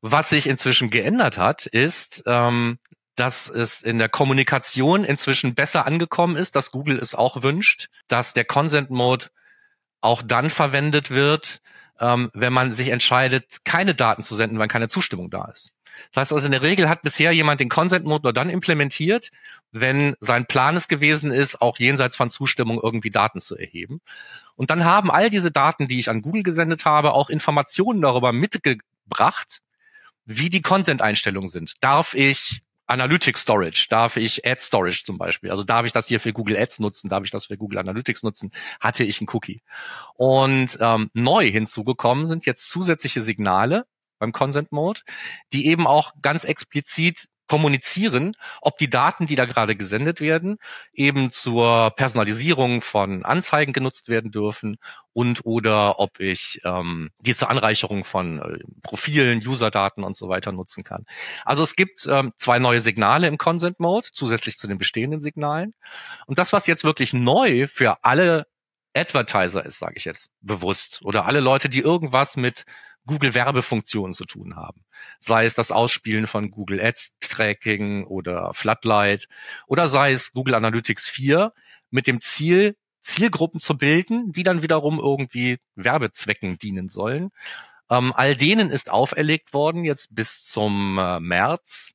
Was 0.00 0.30
sich 0.30 0.48
inzwischen 0.48 0.90
geändert 0.90 1.38
hat, 1.38 1.64
ist, 1.64 2.24
ähm, 2.26 2.78
dass 3.14 3.48
es 3.48 3.82
in 3.82 3.98
der 3.98 4.08
Kommunikation 4.08 5.04
inzwischen 5.04 5.54
besser 5.54 5.86
angekommen 5.86 6.34
ist, 6.34 6.56
dass 6.56 6.72
Google 6.72 6.98
es 6.98 7.14
auch 7.14 7.42
wünscht, 7.42 7.88
dass 8.08 8.32
der 8.32 8.44
Consent 8.44 8.90
Mode 8.90 9.26
auch 10.00 10.22
dann 10.22 10.50
verwendet 10.50 11.10
wird, 11.10 11.60
ähm, 12.00 12.30
wenn 12.34 12.52
man 12.52 12.72
sich 12.72 12.88
entscheidet, 12.88 13.64
keine 13.64 13.94
Daten 13.94 14.22
zu 14.22 14.34
senden, 14.34 14.58
wenn 14.58 14.68
keine 14.68 14.88
Zustimmung 14.88 15.30
da 15.30 15.44
ist. 15.44 15.76
Das 16.12 16.22
heißt 16.22 16.32
also, 16.32 16.46
in 16.46 16.52
der 16.52 16.62
Regel 16.62 16.88
hat 16.88 17.02
bisher 17.02 17.32
jemand 17.32 17.60
den 17.60 17.68
Consent 17.68 18.04
Mode 18.04 18.24
nur 18.24 18.32
dann 18.32 18.50
implementiert, 18.50 19.30
wenn 19.70 20.14
sein 20.20 20.46
Plan 20.46 20.76
es 20.76 20.88
gewesen 20.88 21.30
ist, 21.32 21.60
auch 21.60 21.78
jenseits 21.78 22.16
von 22.16 22.28
Zustimmung 22.28 22.80
irgendwie 22.82 23.10
Daten 23.10 23.40
zu 23.40 23.56
erheben. 23.56 24.00
Und 24.54 24.70
dann 24.70 24.84
haben 24.84 25.10
all 25.10 25.30
diese 25.30 25.50
Daten, 25.50 25.86
die 25.86 25.98
ich 25.98 26.10
an 26.10 26.22
Google 26.22 26.42
gesendet 26.42 26.84
habe, 26.84 27.12
auch 27.12 27.30
Informationen 27.30 28.02
darüber 28.02 28.32
mitgebracht, 28.32 29.60
wie 30.24 30.50
die 30.50 30.62
Consent-Einstellungen 30.62 31.48
sind. 31.48 31.74
Darf 31.80 32.14
ich 32.14 32.60
Analytics 32.86 33.40
Storage, 33.40 33.86
darf 33.88 34.16
ich 34.16 34.46
Ad 34.46 34.60
Storage 34.60 35.04
zum 35.04 35.16
Beispiel, 35.16 35.50
also 35.50 35.62
darf 35.62 35.86
ich 35.86 35.92
das 35.92 36.08
hier 36.08 36.20
für 36.20 36.32
Google 36.32 36.58
Ads 36.58 36.80
nutzen, 36.80 37.08
darf 37.08 37.24
ich 37.24 37.30
das 37.30 37.46
für 37.46 37.56
Google 37.56 37.78
Analytics 37.78 38.22
nutzen, 38.22 38.50
hatte 38.80 39.04
ich 39.04 39.20
einen 39.20 39.28
Cookie. 39.32 39.62
Und 40.14 40.76
ähm, 40.80 41.10
neu 41.14 41.50
hinzugekommen 41.50 42.26
sind 42.26 42.44
jetzt 42.44 42.68
zusätzliche 42.68 43.22
Signale, 43.22 43.86
beim 44.22 44.32
Consent 44.32 44.70
Mode, 44.70 45.00
die 45.52 45.66
eben 45.66 45.88
auch 45.88 46.12
ganz 46.22 46.44
explizit 46.44 47.26
kommunizieren, 47.48 48.34
ob 48.60 48.78
die 48.78 48.88
Daten, 48.88 49.26
die 49.26 49.34
da 49.34 49.46
gerade 49.46 49.74
gesendet 49.74 50.20
werden, 50.20 50.58
eben 50.92 51.32
zur 51.32 51.90
Personalisierung 51.90 52.80
von 52.80 53.24
Anzeigen 53.24 53.72
genutzt 53.72 54.08
werden 54.08 54.30
dürfen 54.30 54.76
und 55.12 55.44
oder 55.44 55.98
ob 55.98 56.20
ich 56.20 56.60
ähm, 56.64 57.10
die 57.18 57.34
zur 57.34 57.50
Anreicherung 57.50 58.04
von 58.04 58.38
äh, 58.38 58.58
Profilen, 58.82 59.46
Userdaten 59.46 60.04
und 60.04 60.16
so 60.16 60.28
weiter 60.28 60.52
nutzen 60.52 60.84
kann. 60.84 61.04
Also 61.44 61.64
es 61.64 61.74
gibt 61.74 62.06
ähm, 62.08 62.32
zwei 62.36 62.60
neue 62.60 62.80
Signale 62.80 63.26
im 63.26 63.38
Consent 63.38 63.80
Mode, 63.80 64.08
zusätzlich 64.12 64.56
zu 64.56 64.68
den 64.68 64.78
bestehenden 64.78 65.20
Signalen. 65.20 65.72
Und 66.26 66.38
das, 66.38 66.52
was 66.52 66.68
jetzt 66.68 66.84
wirklich 66.84 67.12
neu 67.12 67.66
für 67.66 68.04
alle 68.04 68.46
Advertiser 68.94 69.66
ist, 69.66 69.78
sage 69.78 69.94
ich 69.96 70.04
jetzt 70.04 70.30
bewusst, 70.42 71.00
oder 71.02 71.26
alle 71.26 71.40
Leute, 71.40 71.68
die 71.68 71.80
irgendwas 71.80 72.36
mit 72.36 72.64
Google 73.06 73.34
Werbefunktionen 73.34 74.12
zu 74.12 74.24
tun 74.24 74.56
haben. 74.56 74.84
Sei 75.18 75.44
es 75.44 75.54
das 75.54 75.70
Ausspielen 75.70 76.26
von 76.26 76.50
Google 76.50 76.80
Ads 76.80 77.16
Tracking 77.20 78.04
oder 78.04 78.54
Floodlight 78.54 79.28
oder 79.66 79.88
sei 79.88 80.12
es 80.12 80.32
Google 80.32 80.54
Analytics 80.54 81.08
4 81.08 81.52
mit 81.90 82.06
dem 82.06 82.20
Ziel, 82.20 82.76
Zielgruppen 83.00 83.60
zu 83.60 83.76
bilden, 83.76 84.30
die 84.32 84.44
dann 84.44 84.62
wiederum 84.62 84.98
irgendwie 84.98 85.58
Werbezwecken 85.74 86.58
dienen 86.58 86.88
sollen. 86.88 87.30
Ähm, 87.90 88.12
all 88.14 88.36
denen 88.36 88.70
ist 88.70 88.90
auferlegt 88.90 89.52
worden, 89.52 89.84
jetzt 89.84 90.14
bis 90.14 90.42
zum 90.42 90.98
äh, 90.98 91.20
März, 91.20 91.94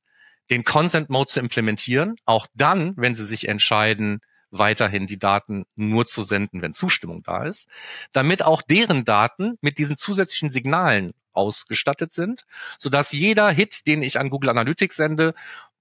den 0.49 0.63
Consent 0.63 1.09
Mode 1.09 1.29
zu 1.29 1.39
implementieren. 1.39 2.15
Auch 2.25 2.47
dann, 2.53 2.93
wenn 2.97 3.15
sie 3.15 3.25
sich 3.25 3.47
entscheiden, 3.47 4.19
weiterhin 4.51 5.07
die 5.07 5.19
Daten 5.19 5.65
nur 5.75 6.05
zu 6.05 6.23
senden, 6.23 6.61
wenn 6.61 6.73
Zustimmung 6.73 7.23
da 7.23 7.43
ist, 7.43 7.67
damit 8.13 8.43
auch 8.43 8.61
deren 8.61 9.03
Daten 9.03 9.57
mit 9.61 9.77
diesen 9.77 9.97
zusätzlichen 9.97 10.51
Signalen 10.51 11.13
ausgestattet 11.33 12.11
sind, 12.11 12.45
sodass 12.79 13.11
jeder 13.11 13.49
Hit, 13.51 13.87
den 13.87 14.01
ich 14.01 14.19
an 14.19 14.29
Google 14.29 14.49
Analytics 14.49 14.95
sende, 14.95 15.33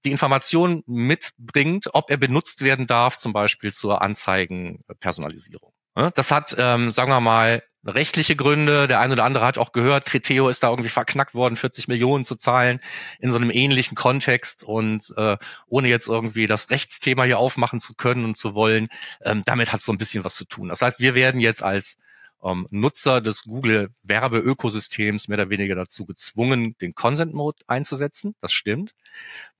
die 0.05 0.11
Information 0.11 0.83
mitbringt, 0.85 1.87
ob 1.93 2.11
er 2.11 2.17
benutzt 2.17 2.61
werden 2.61 2.87
darf, 2.87 3.17
zum 3.17 3.33
Beispiel 3.33 3.73
zur 3.73 4.01
Anzeigenpersonalisierung. 4.01 5.73
Das 6.13 6.31
hat, 6.31 6.55
ähm, 6.59 6.91
sagen 6.91 7.11
wir 7.11 7.21
mal, 7.21 7.63
rechtliche 7.83 8.35
Gründe. 8.35 8.87
Der 8.87 8.99
eine 8.99 9.13
oder 9.13 9.23
andere 9.23 9.45
hat 9.45 9.57
auch 9.57 9.71
gehört, 9.71 10.05
Criteo 10.05 10.49
ist 10.49 10.61
da 10.63 10.69
irgendwie 10.69 10.89
verknackt 10.89 11.33
worden, 11.33 11.55
40 11.55 11.87
Millionen 11.87 12.23
zu 12.23 12.35
zahlen 12.35 12.79
in 13.19 13.31
so 13.31 13.37
einem 13.37 13.49
ähnlichen 13.49 13.95
Kontext 13.95 14.63
und 14.63 15.11
äh, 15.17 15.37
ohne 15.67 15.87
jetzt 15.87 16.07
irgendwie 16.07 16.47
das 16.47 16.69
Rechtsthema 16.69 17.23
hier 17.23 17.39
aufmachen 17.39 17.79
zu 17.79 17.95
können 17.95 18.25
und 18.25 18.37
zu 18.37 18.53
wollen, 18.53 18.89
ähm, 19.23 19.41
damit 19.45 19.73
hat 19.73 19.81
so 19.81 19.91
ein 19.91 19.97
bisschen 19.97 20.23
was 20.23 20.35
zu 20.35 20.45
tun. 20.45 20.67
Das 20.69 20.81
heißt, 20.81 20.99
wir 20.99 21.15
werden 21.15 21.41
jetzt 21.41 21.63
als 21.63 21.97
ähm, 22.43 22.67
Nutzer 22.69 23.21
des 23.21 23.43
Google 23.45 23.89
Werbeökosystems 24.03 25.27
mehr 25.27 25.39
oder 25.39 25.49
weniger 25.49 25.75
dazu 25.75 26.05
gezwungen, 26.05 26.77
den 26.79 26.93
Consent 26.93 27.33
Mode 27.33 27.63
einzusetzen. 27.67 28.35
Das 28.41 28.53
stimmt. 28.53 28.91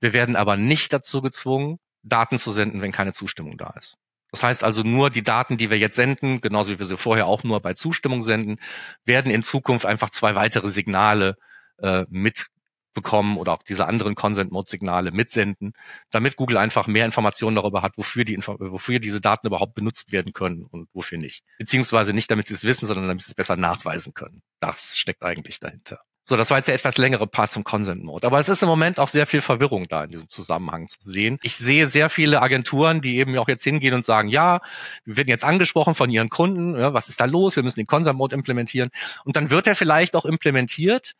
Wir 0.00 0.12
werden 0.12 0.36
aber 0.36 0.56
nicht 0.56 0.92
dazu 0.92 1.20
gezwungen, 1.22 1.78
Daten 2.02 2.38
zu 2.38 2.52
senden, 2.52 2.80
wenn 2.80 2.92
keine 2.92 3.12
Zustimmung 3.12 3.58
da 3.58 3.74
ist. 3.76 3.96
Das 4.30 4.42
heißt 4.42 4.62
also 4.64 4.82
nur 4.82 5.10
die 5.10 5.22
Daten, 5.22 5.56
die 5.56 5.70
wir 5.70 5.78
jetzt 5.78 5.96
senden, 5.96 6.40
genauso 6.40 6.72
wie 6.72 6.78
wir 6.78 6.86
sie 6.86 6.96
vorher 6.96 7.26
auch 7.26 7.44
nur 7.44 7.60
bei 7.60 7.74
Zustimmung 7.74 8.22
senden, 8.22 8.56
werden 9.04 9.32
in 9.32 9.42
Zukunft 9.42 9.86
einfach 9.86 10.10
zwei 10.10 10.34
weitere 10.34 10.68
Signale 10.68 11.36
äh, 11.78 12.04
mitbekommen 12.10 13.38
oder 13.38 13.52
auch 13.52 13.62
diese 13.62 13.86
anderen 13.86 14.14
Consent-Mode-Signale 14.14 15.12
mitsenden, 15.12 15.72
damit 16.10 16.36
Google 16.36 16.58
einfach 16.58 16.86
mehr 16.86 17.06
Informationen 17.06 17.56
darüber 17.56 17.80
hat, 17.80 17.96
wofür, 17.96 18.24
die, 18.24 18.36
wofür 18.36 18.98
diese 18.98 19.20
Daten 19.20 19.46
überhaupt 19.46 19.74
benutzt 19.74 20.12
werden 20.12 20.34
können 20.34 20.62
und 20.62 20.88
wofür 20.92 21.16
nicht. 21.16 21.44
Beziehungsweise 21.58 22.12
nicht, 22.12 22.30
damit 22.30 22.48
sie 22.48 22.54
es 22.54 22.64
wissen, 22.64 22.86
sondern 22.86 23.06
damit 23.06 23.22
sie 23.22 23.30
es 23.30 23.34
besser 23.34 23.56
nachweisen 23.56 24.12
können. 24.12 24.42
Das 24.60 24.98
steckt 24.98 25.22
eigentlich 25.22 25.58
dahinter. 25.58 26.00
So, 26.28 26.36
das 26.36 26.50
war 26.50 26.58
jetzt 26.58 26.68
der 26.68 26.74
etwas 26.74 26.98
längere 26.98 27.26
Part 27.26 27.52
zum 27.52 27.64
Consent 27.64 28.04
Mode. 28.04 28.26
Aber 28.26 28.38
es 28.38 28.50
ist 28.50 28.62
im 28.62 28.68
Moment 28.68 28.98
auch 28.98 29.08
sehr 29.08 29.24
viel 29.24 29.40
Verwirrung 29.40 29.88
da 29.88 30.04
in 30.04 30.10
diesem 30.10 30.28
Zusammenhang 30.28 30.86
zu 30.86 30.98
sehen. 31.00 31.38
Ich 31.40 31.56
sehe 31.56 31.86
sehr 31.86 32.10
viele 32.10 32.42
Agenturen, 32.42 33.00
die 33.00 33.16
eben 33.16 33.38
auch 33.38 33.48
jetzt 33.48 33.64
hingehen 33.64 33.94
und 33.94 34.04
sagen, 34.04 34.28
ja, 34.28 34.60
wir 35.06 35.16
werden 35.16 35.28
jetzt 35.28 35.42
angesprochen 35.42 35.94
von 35.94 36.10
ihren 36.10 36.28
Kunden, 36.28 36.78
ja, 36.78 36.92
was 36.92 37.08
ist 37.08 37.18
da 37.18 37.24
los? 37.24 37.56
Wir 37.56 37.62
müssen 37.62 37.80
den 37.80 37.86
Consent 37.86 38.18
Mode 38.18 38.36
implementieren. 38.36 38.90
Und 39.24 39.36
dann 39.36 39.48
wird 39.48 39.66
er 39.66 39.74
vielleicht 39.74 40.14
auch 40.14 40.26
implementiert, 40.26 41.12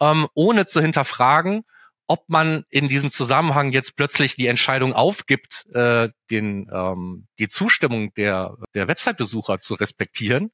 ähm, 0.00 0.26
ohne 0.34 0.66
zu 0.66 0.80
hinterfragen, 0.80 1.62
ob 2.08 2.28
man 2.28 2.64
in 2.68 2.88
diesem 2.88 3.12
Zusammenhang 3.12 3.70
jetzt 3.70 3.94
plötzlich 3.94 4.34
die 4.34 4.48
Entscheidung 4.48 4.92
aufgibt, 4.92 5.66
äh, 5.72 6.08
den, 6.32 6.68
ähm, 6.72 7.28
die 7.38 7.46
Zustimmung 7.46 8.12
der, 8.14 8.56
der 8.74 8.88
Website-Besucher 8.88 9.60
zu 9.60 9.74
respektieren 9.74 10.50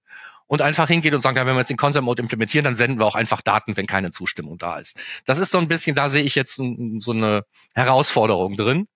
und 0.47 0.63
einfach 0.63 0.89
hingeht 0.89 1.15
und 1.15 1.21
sagt, 1.21 1.37
ja, 1.37 1.47
wenn 1.47 1.55
wir 1.55 1.61
jetzt 1.61 1.71
den 1.71 1.77
Consent 1.77 2.05
Mode 2.05 2.23
implementieren, 2.23 2.65
dann 2.65 2.75
senden 2.75 2.99
wir 2.99 3.07
auch 3.07 3.15
einfach 3.15 3.43
Daten, 3.43 3.77
wenn 3.77 3.87
keine 3.87 4.11
Zustimmung 4.11 4.59
da 4.59 4.79
ist. 4.79 5.01
Das 5.25 5.39
ist 5.39 5.51
so 5.51 5.59
ein 5.59 5.69
bisschen, 5.69 5.95
da 5.97 6.11
sehe 6.11 6.23
ich 6.23 6.35
jetzt 6.35 6.57
so 6.57 7.13
eine 7.13 7.45
Herausforderung 7.75 8.57
drin, 8.57 8.87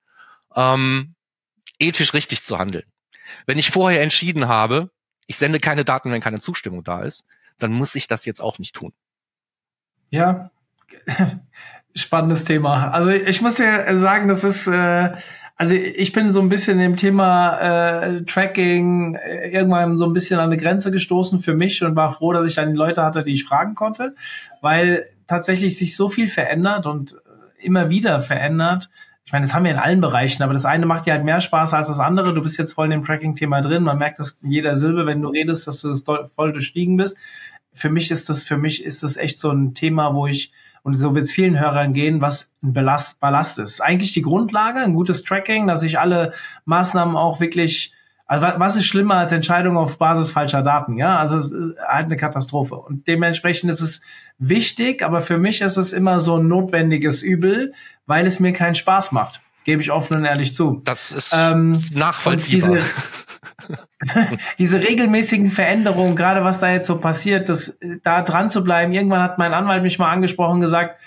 ähm, 0.54 1.14
ethisch 1.78 2.14
richtig 2.14 2.42
zu 2.42 2.58
handeln. 2.58 2.84
Wenn 3.46 3.58
ich 3.58 3.70
vorher 3.70 4.02
entschieden 4.02 4.48
habe, 4.48 4.90
ich 5.26 5.36
sende 5.36 5.60
keine 5.60 5.84
Daten, 5.84 6.10
wenn 6.10 6.20
keine 6.20 6.40
Zustimmung 6.40 6.84
da 6.84 7.02
ist, 7.02 7.24
dann 7.58 7.72
muss 7.72 7.94
ich 7.94 8.06
das 8.06 8.24
jetzt 8.24 8.40
auch 8.40 8.58
nicht 8.58 8.74
tun. 8.74 8.92
Ja, 10.10 10.50
spannendes 11.94 12.44
Thema. 12.44 12.90
Also 12.90 13.10
ich 13.10 13.40
muss 13.40 13.56
dir 13.56 13.98
sagen, 13.98 14.28
das 14.28 14.44
ist 14.44 14.66
äh, 14.66 15.16
Also 15.60 15.74
ich 15.74 16.12
bin 16.12 16.32
so 16.32 16.40
ein 16.40 16.48
bisschen 16.48 16.78
im 16.78 16.94
Thema 16.94 17.58
äh, 17.58 18.22
Tracking 18.22 19.16
äh, 19.16 19.50
irgendwann 19.50 19.98
so 19.98 20.04
ein 20.06 20.12
bisschen 20.12 20.38
an 20.38 20.46
eine 20.46 20.56
Grenze 20.56 20.92
gestoßen 20.92 21.40
für 21.40 21.52
mich 21.52 21.82
und 21.82 21.96
war 21.96 22.12
froh, 22.12 22.32
dass 22.32 22.46
ich 22.48 22.54
dann 22.54 22.76
Leute 22.76 23.02
hatte, 23.02 23.24
die 23.24 23.32
ich 23.32 23.44
fragen 23.44 23.74
konnte, 23.74 24.14
weil 24.60 25.06
tatsächlich 25.26 25.76
sich 25.76 25.96
so 25.96 26.08
viel 26.08 26.28
verändert 26.28 26.86
und 26.86 27.16
immer 27.60 27.90
wieder 27.90 28.20
verändert. 28.20 28.88
Ich 29.24 29.32
meine, 29.32 29.44
das 29.44 29.52
haben 29.52 29.64
wir 29.64 29.72
in 29.72 29.78
allen 29.78 30.00
Bereichen, 30.00 30.44
aber 30.44 30.52
das 30.52 30.64
eine 30.64 30.86
macht 30.86 31.06
dir 31.06 31.12
halt 31.12 31.24
mehr 31.24 31.40
Spaß 31.40 31.74
als 31.74 31.88
das 31.88 31.98
andere. 31.98 32.34
Du 32.34 32.42
bist 32.42 32.56
jetzt 32.56 32.74
voll 32.74 32.84
in 32.84 32.92
dem 32.92 33.04
Tracking-Thema 33.04 33.60
drin. 33.60 33.82
Man 33.82 33.98
merkt 33.98 34.20
das 34.20 34.38
in 34.42 34.52
jeder 34.52 34.76
Silbe, 34.76 35.06
wenn 35.06 35.20
du 35.20 35.28
redest, 35.28 35.66
dass 35.66 35.80
du 35.80 35.88
das 35.88 36.04
voll 36.04 36.52
durchstiegen 36.52 36.96
bist. 36.96 37.18
Für 37.74 37.90
mich 37.90 38.12
ist 38.12 38.28
das, 38.28 38.44
für 38.44 38.56
mich 38.56 38.84
ist 38.84 39.02
das 39.02 39.16
echt 39.16 39.40
so 39.40 39.50
ein 39.50 39.74
Thema, 39.74 40.14
wo 40.14 40.28
ich 40.28 40.52
und 40.82 40.94
so 40.94 41.14
wird 41.14 41.24
es 41.24 41.32
vielen 41.32 41.58
Hörern 41.58 41.92
gehen, 41.92 42.20
was 42.20 42.52
ein 42.62 42.72
Ballast, 42.72 43.20
Ballast 43.20 43.58
ist. 43.58 43.80
Eigentlich 43.80 44.12
die 44.12 44.22
Grundlage, 44.22 44.80
ein 44.80 44.94
gutes 44.94 45.22
Tracking, 45.22 45.66
dass 45.66 45.82
ich 45.82 45.98
alle 45.98 46.32
Maßnahmen 46.64 47.16
auch 47.16 47.40
wirklich, 47.40 47.92
also 48.26 48.46
was 48.56 48.76
ist 48.76 48.86
schlimmer 48.86 49.16
als 49.16 49.32
Entscheidungen 49.32 49.76
auf 49.76 49.98
Basis 49.98 50.30
falscher 50.30 50.62
Daten? 50.62 50.96
Ja, 50.96 51.18
also 51.18 51.38
es 51.38 51.52
ist 51.52 51.78
halt 51.78 52.06
eine 52.06 52.16
Katastrophe. 52.16 52.76
Und 52.76 53.08
dementsprechend 53.08 53.70
ist 53.70 53.80
es 53.80 54.02
wichtig, 54.38 55.02
aber 55.02 55.20
für 55.20 55.38
mich 55.38 55.60
ist 55.60 55.76
es 55.76 55.92
immer 55.92 56.20
so 56.20 56.36
ein 56.36 56.48
notwendiges 56.48 57.22
Übel, 57.22 57.72
weil 58.06 58.26
es 58.26 58.40
mir 58.40 58.52
keinen 58.52 58.74
Spaß 58.74 59.12
macht. 59.12 59.40
Gebe 59.64 59.82
ich 59.82 59.90
offen 59.90 60.16
und 60.16 60.24
ehrlich 60.24 60.54
zu. 60.54 60.80
Das 60.84 61.12
ist 61.12 61.34
ähm, 61.36 61.84
nachvollziehbar. 61.92 62.76
Diese, 62.76 62.90
diese 64.58 64.80
regelmäßigen 64.80 65.50
Veränderungen, 65.50 66.16
gerade 66.16 66.44
was 66.44 66.60
da 66.60 66.70
jetzt 66.70 66.86
so 66.86 66.98
passiert, 66.98 67.48
das, 67.48 67.78
da 68.02 68.22
dran 68.22 68.48
zu 68.48 68.64
bleiben. 68.64 68.92
Irgendwann 68.92 69.22
hat 69.22 69.38
mein 69.38 69.54
Anwalt 69.54 69.82
mich 69.82 69.98
mal 69.98 70.10
angesprochen, 70.10 70.60
gesagt, 70.60 70.98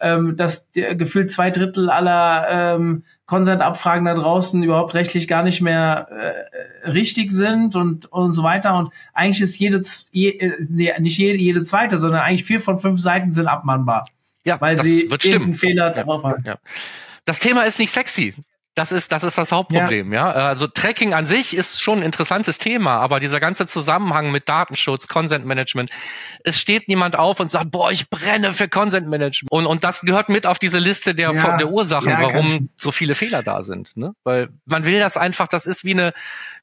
ähm, 0.00 0.36
dass 0.36 0.70
die, 0.72 0.82
gefühlt 0.96 1.30
zwei 1.30 1.50
Drittel 1.50 1.90
aller 1.90 2.46
ähm, 2.74 3.04
Consent-Abfragen 3.26 4.06
da 4.06 4.14
draußen 4.14 4.62
überhaupt 4.62 4.94
rechtlich 4.94 5.28
gar 5.28 5.42
nicht 5.42 5.60
mehr 5.60 6.08
äh, 6.10 6.88
richtig 6.88 7.30
sind 7.30 7.76
und, 7.76 8.06
und 8.06 8.32
so 8.32 8.42
weiter. 8.42 8.76
Und 8.76 8.92
eigentlich 9.12 9.42
ist 9.42 9.58
jede, 9.58 9.82
je, 10.10 10.30
äh, 10.30 10.56
nee, 10.68 10.92
nicht 10.98 11.18
jede, 11.18 11.38
jede 11.38 11.62
zweite, 11.62 11.98
sondern 11.98 12.22
eigentlich 12.22 12.44
vier 12.44 12.60
von 12.60 12.78
fünf 12.78 13.00
Seiten 13.00 13.32
sind 13.32 13.46
abmannbar. 13.46 14.06
Ja, 14.44 14.60
weil 14.60 14.76
das 14.76 14.84
sie 14.86 15.10
wird 15.10 15.22
stimmen. 15.22 15.54
Fehler 15.54 15.94
ja, 15.94 16.02
drauf 16.02 16.24
haben. 16.24 16.42
Ja. 16.46 16.56
Das 17.24 17.38
Thema 17.38 17.62
ist 17.62 17.78
nicht 17.78 17.92
sexy. 17.92 18.34
Das 18.80 18.92
ist, 18.92 19.12
das 19.12 19.24
ist 19.24 19.36
das 19.36 19.52
Hauptproblem, 19.52 20.10
ja. 20.14 20.28
ja. 20.28 20.46
Also 20.46 20.66
Tracking 20.66 21.12
an 21.12 21.26
sich 21.26 21.54
ist 21.54 21.82
schon 21.82 21.98
ein 21.98 22.02
interessantes 22.02 22.56
Thema, 22.56 22.96
aber 22.96 23.20
dieser 23.20 23.38
ganze 23.38 23.66
Zusammenhang 23.66 24.32
mit 24.32 24.48
Datenschutz, 24.48 25.06
Consent 25.06 25.44
Management, 25.44 25.90
es 26.44 26.58
steht 26.58 26.88
niemand 26.88 27.14
auf 27.14 27.40
und 27.40 27.50
sagt, 27.50 27.72
boah, 27.72 27.92
ich 27.92 28.08
brenne 28.08 28.54
für 28.54 28.70
Consent 28.70 29.06
Management. 29.06 29.52
Und, 29.52 29.66
und 29.66 29.84
das 29.84 30.00
gehört 30.00 30.30
mit 30.30 30.46
auf 30.46 30.58
diese 30.58 30.78
Liste 30.78 31.14
der, 31.14 31.30
ja. 31.34 31.58
der 31.58 31.68
Ursachen, 31.68 32.08
ja, 32.08 32.22
warum 32.22 32.70
so 32.74 32.90
viele 32.90 33.14
Fehler 33.14 33.42
da 33.42 33.62
sind. 33.62 33.98
Ne? 33.98 34.14
Weil 34.24 34.48
man 34.64 34.86
will 34.86 34.98
das 34.98 35.18
einfach, 35.18 35.46
das 35.46 35.66
ist 35.66 35.84
wie 35.84 35.92
eine, 35.92 36.14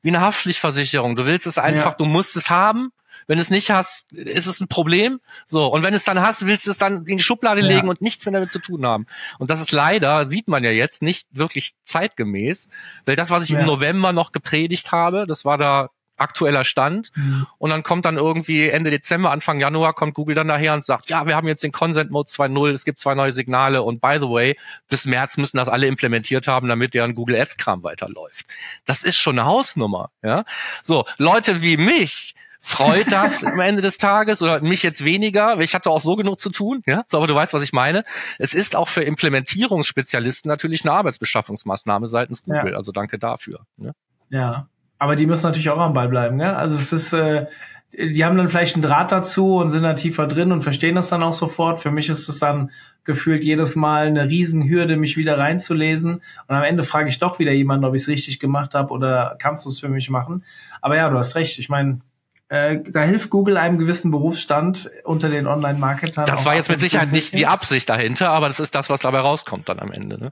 wie 0.01 0.09
eine 0.09 0.21
Haftpflichtversicherung. 0.21 1.15
Du 1.15 1.27
willst 1.27 1.45
es 1.45 1.59
einfach, 1.59 1.93
du 1.93 2.05
musst 2.05 2.36
es 2.36 2.50
haben 2.50 2.89
wenn 3.27 3.39
es 3.39 3.50
nicht 3.50 3.69
hast, 3.69 4.13
ist 4.13 4.48
es 4.48 4.60
ein 4.60 4.67
Problem. 4.67 5.19
So. 5.46 5.67
Und 5.67 5.84
wenn 5.84 5.93
es 5.93 6.03
dann 6.03 6.22
hast, 6.22 6.46
willst 6.46 6.65
du 6.65 6.72
es 6.72 6.77
dann 6.77 7.05
in 7.05 7.17
die 7.17 7.24
Schublade 7.24 7.62
ja. 7.62 7.67
legen 7.67 7.89
und 7.89 8.01
nichts 8.01 8.25
mehr 8.25 8.34
damit 8.34 8.50
zu 8.50 8.60
tun 8.60 8.86
haben. 8.86 9.05
Und 9.38 9.51
das 9.51 9.60
ist 9.60 9.72
leider, 9.72 10.27
sieht 10.27 10.48
man 10.48 10.63
ja 10.63 10.72
jetzt, 10.72 11.01
nicht 11.01 11.27
wirklich 11.31 11.75
zeitgemäß. 11.84 12.69
Weil 13.05 13.15
das, 13.15 13.29
was 13.29 13.43
ich 13.43 13.50
ja. 13.51 13.60
im 13.60 13.65
November 13.65 14.13
noch 14.13 14.31
gepredigt 14.31 14.91
habe, 14.91 15.25
das 15.27 15.46
war 15.46 15.57
da 15.57 15.89
aktueller 16.17 16.63
Stand. 16.63 17.12
Mhm. 17.15 17.48
Und 17.57 17.69
dann 17.69 17.84
kommt 17.84 18.05
dann 18.05 18.17
irgendwie 18.17 18.67
Ende 18.67 18.89
Dezember, 18.89 19.31
Anfang 19.31 19.60
Januar 19.60 19.93
kommt 19.93 20.15
Google 20.15 20.36
dann 20.36 20.48
daher 20.48 20.74
und 20.74 20.84
sagt, 20.84 21.10
ja, 21.10 21.25
wir 21.27 21.36
haben 21.36 21.48
jetzt 21.48 21.63
den 21.63 21.72
Consent 21.72 22.12
Mode 22.12 22.29
2.0, 22.29 22.72
es 22.72 22.86
gibt 22.86 23.00
zwei 23.00 23.13
neue 23.15 23.31
Signale 23.31 23.84
und 23.84 24.01
by 24.01 24.17
the 24.19 24.27
way, 24.27 24.57
bis 24.89 25.05
März 25.05 25.38
müssen 25.38 25.57
das 25.57 25.69
alle 25.69 25.88
implementiert 25.88 26.48
haben, 26.48 26.67
damit 26.67 26.93
deren 26.93 27.15
Google 27.15 27.39
Ads 27.39 27.57
Kram 27.57 27.84
weiterläuft. 27.84 28.46
Das 28.86 29.03
ist 29.03 29.17
schon 29.17 29.38
eine 29.38 29.48
Hausnummer, 29.48 30.10
ja. 30.24 30.43
So, 30.81 31.05
Leute 31.17 31.62
wie 31.62 31.77
mich, 31.77 32.34
freut 32.67 33.12
das 33.12 33.43
am 33.45 33.59
Ende 33.59 33.81
des 33.81 33.97
Tages 33.97 34.41
oder 34.41 34.62
mich 34.62 34.83
jetzt 34.83 35.03
weniger. 35.05 35.59
Ich 35.59 35.74
hatte 35.74 35.89
auch 35.89 36.01
so 36.01 36.15
genug 36.15 36.39
zu 36.39 36.50
tun, 36.50 36.81
ja. 36.86 37.03
So, 37.07 37.17
aber 37.17 37.27
du 37.27 37.33
weißt, 37.33 37.53
was 37.53 37.63
ich 37.63 37.74
meine. 37.74 38.03
Es 38.39 38.53
ist 38.53 38.75
auch 38.75 38.89
für 38.89 39.01
Implementierungsspezialisten 39.01 40.49
natürlich 40.49 40.84
eine 40.84 40.93
Arbeitsbeschaffungsmaßnahme 40.93 42.10
seitens 42.10 42.43
Google. 42.43 42.71
Ja. 42.71 42.77
Also 42.77 42.91
danke 42.91 43.17
dafür. 43.17 43.62
Ne? 43.77 43.93
Ja, 44.30 44.67
aber 44.99 45.15
die 45.15 45.25
müssen 45.25 45.45
natürlich 45.45 45.69
auch 45.69 45.80
am 45.80 45.93
Ball 45.93 46.10
bleiben. 46.10 46.36
Ne? 46.36 46.56
Also 46.56 46.75
es 46.75 46.91
ist, 46.91 47.13
äh, 47.13 47.45
die 47.93 48.25
haben 48.25 48.38
dann 48.38 48.49
vielleicht 48.49 48.75
einen 48.75 48.84
Draht 48.84 49.13
dazu 49.13 49.56
und 49.56 49.71
sind 49.71 49.84
da 49.84 49.93
tiefer 49.93 50.27
drin 50.27 50.51
und 50.51 50.63
verstehen 50.63 50.95
das 50.95 51.08
dann 51.08 51.23
auch 51.23 51.34
sofort. 51.34 51.80
Für 51.80 51.91
mich 51.91 52.10
ist 52.10 52.27
es 52.27 52.39
dann 52.39 52.71
gefühlt 53.06 53.45
jedes 53.45 53.77
Mal 53.77 54.08
eine 54.08 54.30
Riesenhürde, 54.30 54.97
mich 54.97 55.15
wieder 55.15 55.38
reinzulesen. 55.38 56.15
Und 56.47 56.56
am 56.56 56.63
Ende 56.63 56.84
frage 56.84 57.08
ich 57.08 57.19
doch 57.19 57.39
wieder 57.39 57.53
jemanden, 57.53 57.86
ob 57.86 57.95
ich 57.95 58.01
es 58.01 58.08
richtig 58.10 58.41
gemacht 58.41 58.73
habe 58.73 58.91
oder 58.91 59.38
kannst 59.39 59.63
du 59.63 59.69
es 59.69 59.80
für 59.80 59.88
mich 59.88 60.10
machen. 60.10 60.43
Aber 60.82 60.97
ja, 60.97 61.10
du 61.10 61.17
hast 61.17 61.36
recht. 61.36 61.60
Ich 61.60 61.69
meine, 61.69 62.01
äh, 62.49 62.79
da 62.81 63.01
hilft 63.01 63.29
Google 63.29 63.57
einem 63.57 63.77
gewissen 63.77 64.12
Berufsstand 64.12 64.89
unter 65.03 65.29
den 65.29 65.47
Online-Marketern. 65.47 66.25
Das 66.25 66.45
war 66.45 66.55
jetzt 66.55 66.69
mit 66.69 66.79
Sicherheit 66.79 67.12
nicht 67.12 67.33
die 67.33 67.45
Absicht 67.45 67.89
dahinter, 67.89 68.29
aber 68.29 68.47
das 68.47 68.60
ist 68.60 68.73
das, 68.73 68.89
was 68.89 69.01
dabei 69.01 69.19
rauskommt 69.19 69.67
dann 69.67 69.79
am 69.79 69.91
Ende. 69.91 70.17
Ne? 70.17 70.31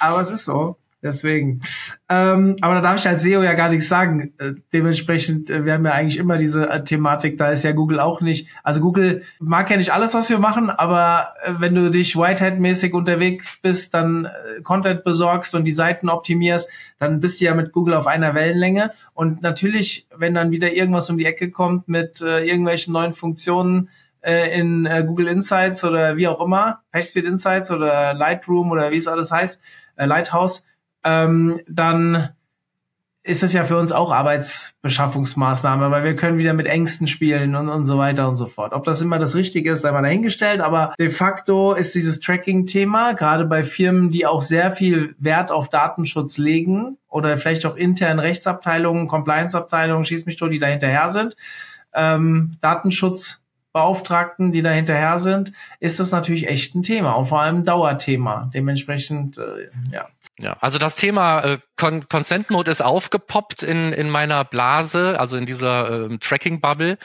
Aber 0.00 0.20
es 0.20 0.30
ist 0.30 0.44
so. 0.44 0.76
Deswegen. 1.02 1.60
Ähm, 2.08 2.54
aber 2.60 2.76
da 2.76 2.80
darf 2.80 2.98
ich 2.98 3.08
als 3.08 3.24
SEO 3.24 3.42
ja 3.42 3.54
gar 3.54 3.70
nichts 3.70 3.88
sagen. 3.88 4.34
Äh, 4.38 4.52
dementsprechend, 4.72 5.50
äh, 5.50 5.64
wir 5.64 5.72
haben 5.72 5.84
ja 5.84 5.90
eigentlich 5.90 6.16
immer 6.16 6.38
diese 6.38 6.70
äh, 6.70 6.84
Thematik, 6.84 7.38
da 7.38 7.50
ist 7.50 7.64
ja 7.64 7.72
Google 7.72 7.98
auch 7.98 8.20
nicht. 8.20 8.46
Also 8.62 8.80
Google 8.80 9.22
mag 9.40 9.68
ja 9.68 9.76
nicht 9.76 9.92
alles, 9.92 10.14
was 10.14 10.30
wir 10.30 10.38
machen, 10.38 10.70
aber 10.70 11.34
äh, 11.42 11.54
wenn 11.58 11.74
du 11.74 11.90
dich 11.90 12.14
Whitehead-mäßig 12.14 12.94
unterwegs 12.94 13.58
bist, 13.60 13.94
dann 13.94 14.26
äh, 14.26 14.62
Content 14.62 15.02
besorgst 15.02 15.56
und 15.56 15.64
die 15.64 15.72
Seiten 15.72 16.08
optimierst, 16.08 16.70
dann 17.00 17.18
bist 17.18 17.40
du 17.40 17.46
ja 17.46 17.54
mit 17.54 17.72
Google 17.72 17.94
auf 17.94 18.06
einer 18.06 18.36
Wellenlänge. 18.36 18.92
Und 19.12 19.42
natürlich, 19.42 20.06
wenn 20.16 20.34
dann 20.34 20.52
wieder 20.52 20.72
irgendwas 20.72 21.10
um 21.10 21.18
die 21.18 21.26
Ecke 21.26 21.50
kommt 21.50 21.88
mit 21.88 22.20
äh, 22.20 22.44
irgendwelchen 22.44 22.92
neuen 22.92 23.12
Funktionen, 23.12 23.88
in 24.24 24.88
Google 25.08 25.26
Insights 25.26 25.82
oder 25.82 26.16
wie 26.16 26.28
auch 26.28 26.40
immer, 26.40 26.82
PageSpeed 26.92 27.24
Insights 27.24 27.72
oder 27.72 28.14
Lightroom 28.14 28.70
oder 28.70 28.92
wie 28.92 28.98
es 28.98 29.08
alles 29.08 29.32
heißt, 29.32 29.60
Lighthouse, 29.96 30.64
ähm, 31.04 31.60
dann 31.68 32.30
ist 33.24 33.44
es 33.44 33.52
ja 33.52 33.62
für 33.62 33.78
uns 33.78 33.92
auch 33.92 34.10
Arbeitsbeschaffungsmaßnahme, 34.10 35.92
weil 35.92 36.02
wir 36.02 36.16
können 36.16 36.38
wieder 36.38 36.54
mit 36.54 36.66
Ängsten 36.66 37.06
spielen 37.06 37.54
und, 37.54 37.68
und 37.68 37.84
so 37.84 37.96
weiter 37.96 38.28
und 38.28 38.34
so 38.34 38.46
fort. 38.46 38.72
Ob 38.72 38.82
das 38.82 39.00
immer 39.00 39.20
das 39.20 39.36
Richtige 39.36 39.70
ist, 39.70 39.82
sei 39.82 39.92
mal 39.92 40.02
dahingestellt, 40.02 40.60
aber 40.60 40.92
de 40.98 41.08
facto 41.08 41.72
ist 41.72 41.94
dieses 41.94 42.18
Tracking-Thema, 42.18 43.12
gerade 43.12 43.44
bei 43.44 43.62
Firmen, 43.62 44.10
die 44.10 44.26
auch 44.26 44.42
sehr 44.42 44.72
viel 44.72 45.14
Wert 45.18 45.52
auf 45.52 45.68
Datenschutz 45.68 46.36
legen 46.36 46.98
oder 47.08 47.38
vielleicht 47.38 47.64
auch 47.64 47.76
intern 47.76 48.18
Rechtsabteilungen, 48.18 49.06
Compliance-Abteilungen, 49.06 50.04
schieß 50.04 50.26
mich 50.26 50.36
tot, 50.36 50.50
die 50.50 50.58
da 50.58 50.66
hinterher 50.66 51.08
sind, 51.08 51.36
ähm, 51.94 52.56
Datenschutzbeauftragten, 52.60 54.50
die 54.50 54.62
da 54.62 54.70
hinterher 54.70 55.18
sind, 55.18 55.52
ist 55.78 56.00
das 56.00 56.10
natürlich 56.10 56.48
echt 56.48 56.74
ein 56.74 56.82
Thema 56.82 57.12
und 57.12 57.26
vor 57.26 57.40
allem 57.40 57.58
ein 57.58 57.64
Dauerthema. 57.64 58.50
Dementsprechend, 58.52 59.38
äh, 59.38 59.68
ja. 59.92 60.08
Ja, 60.38 60.56
also 60.60 60.78
das 60.78 60.96
Thema 60.96 61.40
äh, 61.40 61.58
Con 61.76 62.08
Consent 62.08 62.48
Mode 62.48 62.70
ist 62.70 62.80
aufgepoppt 62.80 63.62
in, 63.62 63.92
in 63.92 64.08
meiner 64.08 64.44
Blase, 64.44 65.20
also 65.20 65.36
in 65.36 65.44
dieser 65.44 66.06
ähm, 66.06 66.20
Tracking-Bubble. 66.20 66.96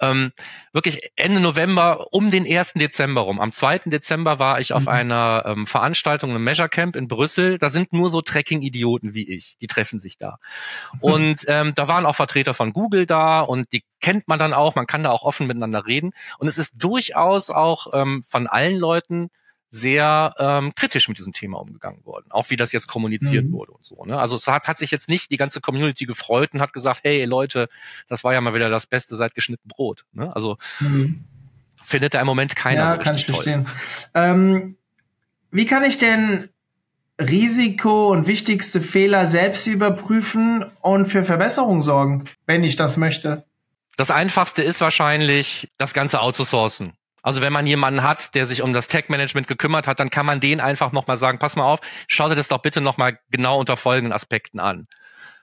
Ähm, 0.00 0.30
wirklich 0.72 1.10
Ende 1.16 1.40
November 1.40 2.06
um 2.12 2.30
den 2.30 2.46
1. 2.46 2.74
Dezember 2.74 3.22
rum. 3.22 3.40
Am 3.40 3.50
2. 3.50 3.80
Dezember 3.86 4.38
war 4.38 4.60
ich 4.60 4.72
auf 4.72 4.82
mhm. 4.82 4.88
einer 4.88 5.42
ähm, 5.44 5.66
Veranstaltung, 5.66 6.30
einem 6.30 6.44
Measure 6.44 6.68
Camp 6.68 6.94
in 6.94 7.08
Brüssel. 7.08 7.58
Da 7.58 7.68
sind 7.68 7.92
nur 7.92 8.10
so 8.10 8.22
Tracking-Idioten 8.22 9.12
wie 9.12 9.28
ich. 9.28 9.56
Die 9.60 9.66
treffen 9.66 9.98
sich 9.98 10.16
da. 10.16 10.38
Mhm. 10.94 11.00
Und 11.00 11.44
ähm, 11.48 11.72
da 11.74 11.88
waren 11.88 12.06
auch 12.06 12.14
Vertreter 12.14 12.54
von 12.54 12.72
Google 12.72 13.06
da 13.06 13.40
und 13.40 13.72
die 13.72 13.82
kennt 14.00 14.28
man 14.28 14.38
dann 14.38 14.54
auch. 14.54 14.76
Man 14.76 14.86
kann 14.86 15.02
da 15.02 15.10
auch 15.10 15.22
offen 15.22 15.48
miteinander 15.48 15.84
reden. 15.84 16.12
Und 16.38 16.46
es 16.46 16.58
ist 16.58 16.74
durchaus 16.76 17.50
auch 17.50 17.88
ähm, 17.92 18.22
von 18.22 18.46
allen 18.46 18.76
Leuten 18.76 19.30
sehr 19.70 20.34
ähm, 20.38 20.74
kritisch 20.74 21.08
mit 21.08 21.18
diesem 21.18 21.32
Thema 21.32 21.58
umgegangen 21.58 22.04
worden, 22.06 22.26
auch 22.30 22.48
wie 22.50 22.56
das 22.56 22.72
jetzt 22.72 22.88
kommuniziert 22.88 23.44
mhm. 23.46 23.52
wurde 23.52 23.72
und 23.72 23.84
so. 23.84 24.04
Ne? 24.04 24.18
Also 24.18 24.36
es 24.36 24.46
hat, 24.46 24.66
hat 24.66 24.78
sich 24.78 24.90
jetzt 24.90 25.08
nicht 25.08 25.30
die 25.30 25.36
ganze 25.36 25.60
Community 25.60 26.06
gefreut 26.06 26.50
und 26.54 26.60
hat 26.60 26.72
gesagt, 26.72 27.00
hey 27.04 27.24
Leute, 27.24 27.68
das 28.08 28.24
war 28.24 28.32
ja 28.32 28.40
mal 28.40 28.54
wieder 28.54 28.70
das 28.70 28.86
Beste 28.86 29.14
seit 29.16 29.34
geschnitten 29.34 29.68
Brot. 29.68 30.04
Ne? 30.12 30.34
Also 30.34 30.56
mhm. 30.80 31.24
findet 31.82 32.14
da 32.14 32.20
im 32.20 32.26
Moment 32.26 32.56
keiner 32.56 32.84
ja, 32.84 32.88
so 32.88 32.98
kann 32.98 33.16
ich 33.16 33.26
verstehen. 33.26 33.66
Ähm, 34.14 34.76
wie 35.50 35.66
kann 35.66 35.84
ich 35.84 35.98
denn 35.98 36.48
Risiko 37.20 38.10
und 38.10 38.26
wichtigste 38.26 38.80
Fehler 38.80 39.26
selbst 39.26 39.66
überprüfen 39.66 40.64
und 40.80 41.06
für 41.06 41.24
Verbesserung 41.24 41.82
sorgen, 41.82 42.24
wenn 42.46 42.64
ich 42.64 42.76
das 42.76 42.96
möchte? 42.96 43.44
Das 43.96 44.10
einfachste 44.10 44.62
ist 44.62 44.80
wahrscheinlich, 44.80 45.72
das 45.76 45.92
Ganze 45.92 46.20
outzusourcen. 46.20 46.92
Also 47.22 47.40
wenn 47.40 47.52
man 47.52 47.66
jemanden 47.66 48.02
hat, 48.02 48.34
der 48.34 48.46
sich 48.46 48.62
um 48.62 48.72
das 48.72 48.88
Tech-Management 48.88 49.48
gekümmert 49.48 49.86
hat, 49.86 50.00
dann 50.00 50.10
kann 50.10 50.26
man 50.26 50.40
den 50.40 50.60
einfach 50.60 50.92
nochmal 50.92 51.18
sagen, 51.18 51.38
pass 51.38 51.56
mal 51.56 51.64
auf, 51.64 51.80
schau 52.06 52.28
dir 52.28 52.34
das 52.34 52.48
doch 52.48 52.58
bitte 52.58 52.80
nochmal 52.80 53.18
genau 53.30 53.58
unter 53.58 53.76
folgenden 53.76 54.12
Aspekten 54.12 54.60
an. 54.60 54.86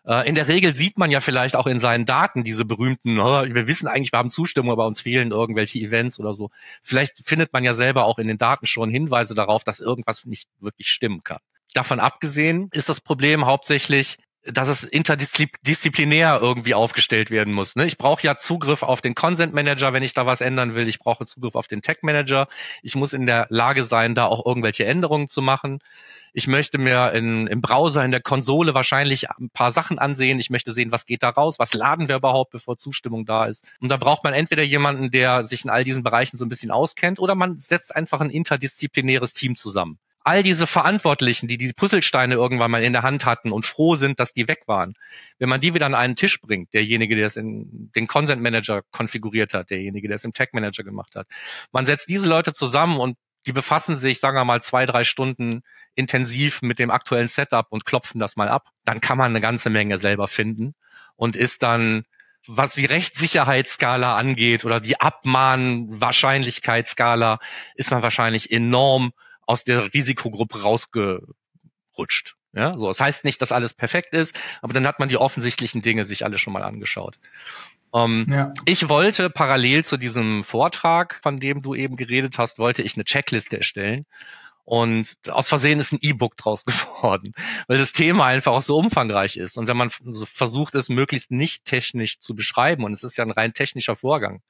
Äh, 0.05 0.27
in 0.27 0.35
der 0.35 0.47
Regel 0.47 0.75
sieht 0.75 0.97
man 0.97 1.11
ja 1.11 1.19
vielleicht 1.19 1.55
auch 1.55 1.67
in 1.67 1.79
seinen 1.79 2.05
Daten 2.05 2.43
diese 2.43 2.65
berühmten, 2.65 3.19
oh, 3.19 3.43
wir 3.43 3.67
wissen 3.67 3.87
eigentlich, 3.87 4.11
wir 4.11 4.19
haben 4.19 4.29
Zustimmung, 4.29 4.71
aber 4.71 4.85
uns 4.85 5.01
fehlen 5.01 5.31
irgendwelche 5.31 5.79
Events 5.79 6.19
oder 6.19 6.33
so. 6.33 6.51
Vielleicht 6.83 7.19
findet 7.25 7.53
man 7.53 7.63
ja 7.63 7.73
selber 7.73 8.05
auch 8.05 8.19
in 8.19 8.27
den 8.27 8.37
Daten 8.37 8.67
schon 8.67 8.89
Hinweise 8.89 9.35
darauf, 9.35 9.63
dass 9.63 9.79
irgendwas 9.79 10.25
nicht 10.25 10.49
wirklich 10.59 10.89
stimmen 10.89 11.23
kann. 11.23 11.39
davon 11.73 11.99
abgesehen 11.99 12.69
ist 12.71 12.87
das 12.87 13.01
Problem 13.01 13.45
hauptsächlich, 13.45 14.17
dass 14.45 14.67
es 14.67 14.83
interdisziplinär 14.83 16.39
irgendwie 16.41 16.75
aufgestellt 16.75 17.31
werden 17.31 17.53
muss. 17.53 17.75
Ne? 17.75 17.85
Ich 17.85 17.97
brauche 17.97 18.23
ja 18.23 18.37
Zugriff 18.37 18.83
auf 18.83 19.01
den 19.01 19.15
Consent 19.15 19.53
Manager, 19.53 19.91
wenn 19.93 20.03
ich 20.03 20.13
da 20.13 20.25
was 20.25 20.41
ändern 20.41 20.75
will. 20.75 20.87
Ich 20.87 20.99
brauche 20.99 21.25
Zugriff 21.25 21.55
auf 21.55 21.67
den 21.67 21.81
Tech 21.81 21.97
Manager. 22.01 22.47
Ich 22.83 22.95
muss 22.95 23.13
in 23.13 23.25
der 23.25 23.47
Lage 23.49 23.83
sein, 23.83 24.13
da 24.13 24.25
auch 24.25 24.45
irgendwelche 24.45 24.85
Änderungen 24.85 25.27
zu 25.27 25.41
machen. 25.41 25.79
Ich 26.33 26.47
möchte 26.47 26.77
mir 26.77 27.13
in, 27.13 27.47
im 27.47 27.61
Browser, 27.61 28.03
in 28.03 28.11
der 28.11 28.21
Konsole 28.21 28.73
wahrscheinlich 28.73 29.29
ein 29.31 29.49
paar 29.49 29.71
Sachen 29.71 29.99
ansehen. 29.99 30.39
Ich 30.39 30.49
möchte 30.49 30.73
sehen, 30.73 30.91
was 30.91 31.05
geht 31.05 31.23
da 31.23 31.29
raus, 31.29 31.59
was 31.59 31.73
laden 31.73 32.07
wir 32.07 32.17
überhaupt, 32.17 32.51
bevor 32.51 32.77
Zustimmung 32.77 33.25
da 33.25 33.45
ist. 33.45 33.65
Und 33.79 33.89
da 33.89 33.97
braucht 33.97 34.23
man 34.23 34.33
entweder 34.33 34.63
jemanden, 34.63 35.11
der 35.11 35.45
sich 35.45 35.63
in 35.63 35.69
all 35.69 35.83
diesen 35.83 36.03
Bereichen 36.03 36.37
so 36.37 36.45
ein 36.45 36.49
bisschen 36.49 36.71
auskennt, 36.71 37.19
oder 37.19 37.35
man 37.35 37.61
setzt 37.61 37.95
einfach 37.95 38.19
ein 38.19 38.29
interdisziplinäres 38.29 39.33
Team 39.33 39.55
zusammen 39.55 39.97
all 40.25 40.41
diese 40.41 40.65
Verantwortlichen, 40.65 41.47
die 41.47 41.57
die 41.57 41.71
Puzzlesteine 41.71 42.33
irgendwann 42.33 42.71
mal 42.71 42.83
in 42.83 42.93
der 42.93 43.03
Hand 43.03 43.25
hatten 43.25 43.51
und 43.51 43.65
froh 43.65 43.95
sind, 43.95 44.19
dass 44.19 44.33
die 44.33 44.47
weg 44.47 44.63
waren, 44.65 44.95
wenn 45.37 45.49
man 45.49 45.61
die 45.61 45.75
wieder 45.75 45.85
an 45.85 45.93
einen 45.93 46.15
Tisch 46.15 46.41
bringt, 46.41 46.73
derjenige, 46.73 47.15
der 47.15 47.27
es 47.27 47.37
in 47.37 47.91
den 47.95 48.07
Consent 48.07 48.41
Manager 48.41 48.81
konfiguriert 48.91 49.53
hat, 49.53 49.69
derjenige, 49.69 50.07
der 50.07 50.15
es 50.15 50.23
im 50.23 50.33
Tech 50.33 50.49
Manager 50.51 50.83
gemacht 50.83 51.15
hat, 51.15 51.27
man 51.71 51.85
setzt 51.85 52.09
diese 52.09 52.27
Leute 52.27 52.53
zusammen 52.53 52.99
und 52.99 53.17
die 53.45 53.53
befassen 53.53 53.97
sich, 53.97 54.19
sagen 54.19 54.35
wir 54.35 54.45
mal, 54.45 54.63
zwei, 54.63 54.87
drei 54.87 55.03
Stunden 55.03 55.61
intensiv 55.93 56.63
mit 56.63 56.79
dem 56.79 56.89
aktuellen 56.89 57.27
Setup 57.27 57.67
und 57.69 57.85
klopfen 57.85 58.19
das 58.19 58.35
mal 58.35 58.49
ab, 58.49 58.69
dann 58.83 59.01
kann 59.01 59.19
man 59.19 59.29
eine 59.31 59.41
ganze 59.41 59.69
Menge 59.69 59.99
selber 59.99 60.27
finden 60.27 60.73
und 61.15 61.35
ist 61.35 61.61
dann 61.61 62.05
was 62.47 62.75
die 62.75 62.85
Rechtssicherheitsskala 62.85 64.15
angeht 64.15 64.65
oder 64.65 64.79
die 64.79 64.99
Abmahnwahrscheinlichkeitsskala, 64.99 67.39
ist 67.73 67.89
man 67.89 68.03
wahrscheinlich 68.03 68.51
enorm 68.51 69.13
aus 69.45 69.63
der 69.63 69.93
Risikogruppe 69.93 70.61
rausgerutscht. 70.61 72.35
Ja, 72.53 72.77
so. 72.77 72.87
Das 72.87 72.99
heißt 73.01 73.25
nicht, 73.25 73.41
dass 73.41 73.51
alles 73.51 73.73
perfekt 73.73 74.13
ist, 74.13 74.37
aber 74.61 74.73
dann 74.73 74.87
hat 74.87 74.99
man 74.99 75.09
die 75.09 75.17
offensichtlichen 75.17 75.81
Dinge 75.81 76.05
sich 76.05 76.23
alle 76.23 76.37
schon 76.37 76.53
mal 76.53 76.63
angeschaut. 76.63 77.19
Ähm, 77.93 78.27
ja. 78.29 78.53
Ich 78.65 78.87
wollte 78.89 79.29
parallel 79.29 79.83
zu 79.83 79.97
diesem 79.97 80.43
Vortrag, 80.43 81.19
von 81.21 81.37
dem 81.37 81.61
du 81.61 81.75
eben 81.75 81.97
geredet 81.97 82.37
hast, 82.37 82.57
wollte 82.57 82.81
ich 82.81 82.95
eine 82.95 83.03
Checkliste 83.03 83.57
erstellen. 83.57 84.05
Und 84.65 85.15
aus 85.29 85.47
Versehen 85.47 85.79
ist 85.79 85.91
ein 85.91 85.99
E-Book 86.01 86.37
draus 86.37 86.65
geworden, 86.65 87.33
weil 87.67 87.77
das 87.77 87.93
Thema 87.93 88.25
einfach 88.25 88.51
auch 88.51 88.63
so 88.63 88.77
umfangreich 88.77 89.37
ist. 89.37 89.57
Und 89.57 89.67
wenn 89.67 89.77
man 89.77 89.91
versucht, 89.91 90.75
es 90.75 90.89
möglichst 90.89 91.31
nicht 91.31 91.65
technisch 91.65 92.19
zu 92.19 92.35
beschreiben, 92.35 92.83
und 92.83 92.93
es 92.93 93.03
ist 93.03 93.15
ja 93.15 93.23
ein 93.23 93.31
rein 93.31 93.53
technischer 93.53 93.95
Vorgang, 93.95 94.41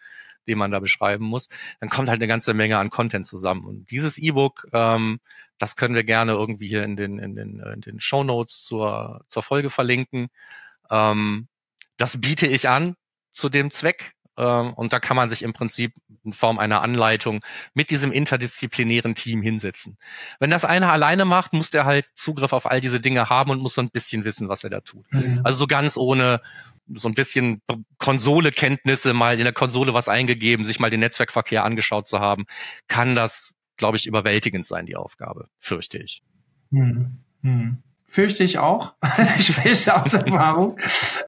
den 0.47 0.57
man 0.57 0.71
da 0.71 0.79
beschreiben 0.79 1.25
muss, 1.25 1.49
dann 1.79 1.89
kommt 1.89 2.09
halt 2.09 2.21
eine 2.21 2.27
ganze 2.27 2.53
Menge 2.53 2.77
an 2.77 2.89
Content 2.89 3.25
zusammen. 3.25 3.65
Und 3.65 3.91
dieses 3.91 4.17
E-Book, 4.17 4.67
ähm, 4.73 5.19
das 5.57 5.75
können 5.75 5.95
wir 5.95 6.03
gerne 6.03 6.33
irgendwie 6.33 6.67
hier 6.67 6.83
in 6.83 6.95
den, 6.95 7.19
in 7.19 7.35
den, 7.35 7.59
in 7.59 7.81
den 7.81 7.99
Show 7.99 8.23
Notes 8.23 8.63
zur, 8.63 9.23
zur 9.29 9.43
Folge 9.43 9.69
verlinken. 9.69 10.27
Ähm, 10.89 11.47
das 11.97 12.19
biete 12.19 12.47
ich 12.47 12.67
an 12.67 12.95
zu 13.31 13.49
dem 13.49 13.71
Zweck. 13.71 14.15
Ähm, 14.37 14.73
und 14.73 14.91
da 14.91 14.99
kann 14.99 15.15
man 15.15 15.29
sich 15.29 15.43
im 15.43 15.53
Prinzip 15.53 15.93
in 16.23 16.33
Form 16.33 16.59
einer 16.59 16.81
Anleitung 16.81 17.41
mit 17.73 17.89
diesem 17.89 18.11
interdisziplinären 18.11 19.15
Team 19.15 19.41
hinsetzen. 19.41 19.97
Wenn 20.39 20.49
das 20.49 20.65
einer 20.65 20.91
alleine 20.91 21.25
macht, 21.25 21.53
muss 21.53 21.71
der 21.71 21.85
halt 21.85 22.05
Zugriff 22.15 22.51
auf 22.51 22.65
all 22.65 22.81
diese 22.81 22.99
Dinge 22.99 23.29
haben 23.29 23.51
und 23.51 23.61
muss 23.61 23.75
so 23.75 23.81
ein 23.81 23.91
bisschen 23.91 24.25
wissen, 24.25 24.49
was 24.49 24.63
er 24.63 24.69
da 24.69 24.81
tut. 24.81 25.05
Mhm. 25.13 25.41
Also 25.43 25.59
so 25.59 25.67
ganz 25.67 25.95
ohne, 25.95 26.41
so 26.93 27.07
ein 27.07 27.13
bisschen 27.13 27.61
Konsolekenntnisse, 27.97 29.13
mal 29.13 29.37
in 29.37 29.43
der 29.43 29.53
Konsole 29.53 29.93
was 29.93 30.09
eingegeben, 30.09 30.65
sich 30.65 30.79
mal 30.79 30.89
den 30.89 30.99
Netzwerkverkehr 30.99 31.63
angeschaut 31.63 32.07
zu 32.07 32.19
haben, 32.19 32.45
kann 32.87 33.15
das, 33.15 33.55
glaube 33.77 33.97
ich, 33.97 34.05
überwältigend 34.05 34.65
sein, 34.65 34.85
die 34.85 34.95
Aufgabe, 34.95 35.47
fürchte 35.59 35.97
ich. 35.97 36.21
Hm. 36.71 37.19
Hm. 37.41 37.77
Fürchte 38.07 38.43
ich 38.43 38.59
auch. 38.59 38.93
ich 39.39 39.47
spreche 39.47 40.01
aus 40.01 40.13
Erfahrung. 40.13 40.77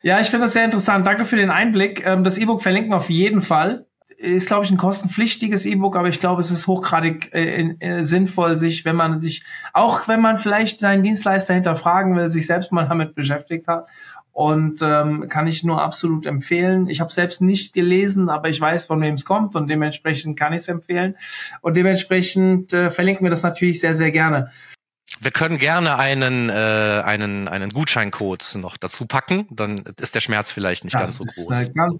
Ja, 0.04 0.22
ich 0.22 0.28
finde 0.28 0.46
das 0.46 0.54
sehr 0.54 0.66
interessant. 0.66 1.06
Danke 1.06 1.26
für 1.26 1.36
den 1.36 1.50
Einblick. 1.50 2.06
Ähm, 2.06 2.24
das 2.24 2.38
E-Book 2.38 2.62
verlinken 2.62 2.92
wir 2.92 2.98
auf 2.98 3.10
jeden 3.10 3.42
Fall 3.42 3.88
ist, 4.18 4.48
glaube 4.48 4.66
ich, 4.66 4.72
ein 4.72 4.78
kostenpflichtiges 4.78 5.66
E-Book, 5.66 5.96
aber 5.96 6.08
ich 6.08 6.20
glaube, 6.20 6.42
es 6.42 6.50
ist 6.50 6.66
hochgradig 6.66 7.32
äh, 7.34 7.76
äh, 7.80 8.04
sinnvoll, 8.04 8.58
sich, 8.58 8.84
wenn 8.84 8.96
man 8.96 9.22
sich, 9.22 9.44
auch 9.74 10.08
wenn 10.08 10.22
man 10.22 10.40
vielleicht 10.40 10.80
seinen 10.80 11.04
Dienstleister 11.04 11.54
hinterfragen 11.54 12.16
will, 12.16 12.32
sich 12.32 12.48
selbst 12.48 12.72
mal 12.72 12.88
damit 12.88 13.14
beschäftigt 13.14 13.68
hat 13.68 13.88
und 14.38 14.84
ähm, 14.84 15.30
kann 15.30 15.48
ich 15.48 15.64
nur 15.64 15.82
absolut 15.82 16.28
empfehlen. 16.28 16.90
Ich 16.90 17.02
habe 17.02 17.12
selbst 17.12 17.42
nicht 17.42 17.74
gelesen, 17.74 18.30
aber 18.30 18.50
ich 18.50 18.62
weiß, 18.62 18.86
von 18.86 19.02
wem 19.02 19.16
es 19.16 19.26
kommt 19.26 19.56
und 19.56 19.68
dementsprechend 19.68 20.38
kann 20.38 20.54
ich 20.54 20.60
es 20.60 20.68
empfehlen. 20.68 21.16
Und 21.62 21.76
dementsprechend 21.76 22.72
äh, 22.72 22.92
verlinken 22.92 23.26
wir 23.26 23.32
das 23.32 23.42
natürlich 23.42 23.80
sehr, 23.80 23.96
sehr 23.96 24.12
gerne. 24.12 24.52
Wir 25.20 25.32
können 25.32 25.58
gerne 25.58 25.98
einen, 25.98 26.52
äh, 26.52 26.54
einen, 26.54 27.48
einen 27.48 27.72
Gutscheincode 27.72 28.58
noch 28.60 28.78
dazu 28.78 29.08
packen, 29.08 29.48
dann 29.50 29.80
ist 30.00 30.14
der 30.14 30.22
Schmerz 30.22 30.52
vielleicht 30.52 30.84
nicht 30.84 30.94
das 30.94 31.18
ganz 31.18 31.18
so 31.18 31.24
groß. 31.24 31.64
Äh, 31.64 31.70
ganz, 31.74 31.96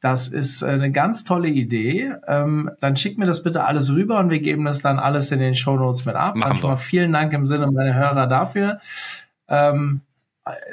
das 0.00 0.26
ist 0.26 0.64
eine 0.64 0.90
ganz 0.90 1.22
tolle 1.22 1.50
Idee. 1.50 2.14
Ähm, 2.26 2.72
dann 2.80 2.96
schickt 2.96 3.16
mir 3.16 3.26
das 3.26 3.44
bitte 3.44 3.62
alles 3.62 3.92
rüber 3.92 4.18
und 4.18 4.30
wir 4.30 4.40
geben 4.40 4.64
das 4.64 4.80
dann 4.80 4.98
alles 4.98 5.30
in 5.30 5.38
den 5.38 5.54
Show 5.54 5.76
Notes 5.76 6.04
mit 6.04 6.16
ab. 6.16 6.34
Machen 6.34 6.64
wir. 6.64 6.76
vielen 6.78 7.12
Dank 7.12 7.32
im 7.32 7.46
Sinne 7.46 7.70
meiner 7.70 7.94
Hörer 7.94 8.26
dafür. 8.26 8.80
Ähm, 9.46 10.00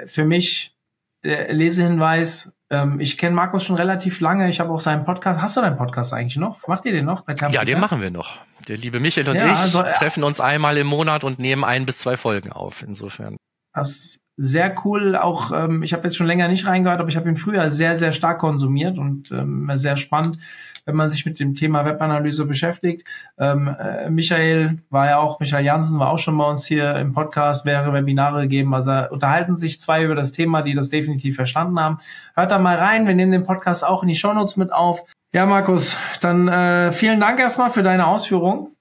für 0.06 0.26
mich 0.26 0.76
äh, 1.24 1.52
Lesehinweis. 1.52 2.56
Ähm, 2.70 3.00
ich 3.00 3.18
kenne 3.18 3.36
Markus 3.36 3.64
schon 3.64 3.76
relativ 3.76 4.20
lange. 4.20 4.50
Ich 4.50 4.60
habe 4.60 4.72
auch 4.72 4.80
seinen 4.80 5.06
Podcast. 5.06 5.42
Hast 5.42 5.58
du 5.58 5.62
deinen 5.62 5.78
Podcast 5.78 6.14
eigentlich 6.14 6.38
noch? 6.38 6.68
Macht 6.68 6.86
ihr 6.86 6.92
den 6.92 7.06
noch? 7.06 7.26
ja, 7.28 7.64
den 7.64 7.80
machen 7.80 8.02
wir 8.02 8.12
noch. 8.12 8.40
Der 8.68 8.78
liebe 8.78 9.00
Michael 9.00 9.30
und 9.30 9.36
ja, 9.36 9.52
ich 9.52 9.58
also, 9.58 9.84
äh, 9.84 9.92
treffen 9.94 10.24
uns 10.24 10.40
einmal 10.40 10.78
im 10.78 10.88
Monat 10.88 11.24
und 11.24 11.40
nehmen 11.40 11.64
ein 11.64 11.86
bis 11.86 12.00
zwei 12.00 12.18
Folgen 12.18 12.52
auf. 12.52 12.82
Insofern. 12.82 13.38
Das 13.74 14.20
sehr 14.38 14.76
cool. 14.84 15.16
Auch 15.16 15.52
ähm, 15.52 15.84
ich 15.84 15.94
habe 15.94 16.04
jetzt 16.04 16.16
schon 16.16 16.28
länger 16.28 16.48
nicht 16.48 16.66
reingehört, 16.66 17.00
aber 17.00 17.10
ich 17.10 17.18
habe 17.18 17.30
ihn 17.30 17.38
früher 17.38 17.70
sehr, 17.70 17.96
sehr 17.96 18.12
stark 18.12 18.40
konsumiert 18.40 18.98
und 18.98 19.32
ähm, 19.32 19.70
sehr 19.76 19.98
spannend 19.98 20.40
wenn 20.86 20.96
man 20.96 21.10
sich 21.10 21.26
mit 21.26 21.40
dem 21.40 21.56
Thema 21.56 21.86
Webanalyse 21.86 22.46
beschäftigt. 22.46 23.06
Ähm, 23.38 23.68
äh, 23.68 24.10
Michael 24.10 24.80
war 24.90 25.08
ja 25.08 25.18
auch, 25.18 25.40
Michael 25.40 25.66
Jansen 25.66 26.00
war 26.00 26.10
auch 26.10 26.20
schon 26.20 26.38
bei 26.38 26.46
uns 26.46 26.66
hier 26.66 26.96
im 26.96 27.14
Podcast, 27.14 27.66
wäre 27.66 27.94
Webinare 27.94 28.44
gegeben. 28.44 28.74
Also 28.74 28.92
unterhalten 29.10 29.58
sich 29.58 29.80
zwei 29.80 30.04
über 30.04 30.16
das 30.16 30.32
Thema, 30.32 30.62
die 30.62 30.74
das 30.74 30.90
definitiv 30.90 31.36
verstanden 31.36 31.80
haben. 31.80 32.00
Hört 32.36 32.52
da 32.52 32.60
mal 32.60 32.76
rein. 32.76 33.08
Wir 33.08 33.16
nehmen 33.16 33.32
den 33.32 33.46
Podcast 33.46 33.86
auch 33.86 34.04
in 34.04 34.10
die 34.10 34.16
Shownotes 34.16 34.58
mit 34.58 34.74
auf. 34.74 35.04
Ja, 35.32 35.46
Markus, 35.46 35.98
dann 36.22 36.48
äh, 36.48 36.92
vielen 36.92 37.20
Dank 37.20 37.40
erstmal 37.40 37.72
für 37.72 37.82
deine 37.82 38.08
Ausführungen. 38.08 38.76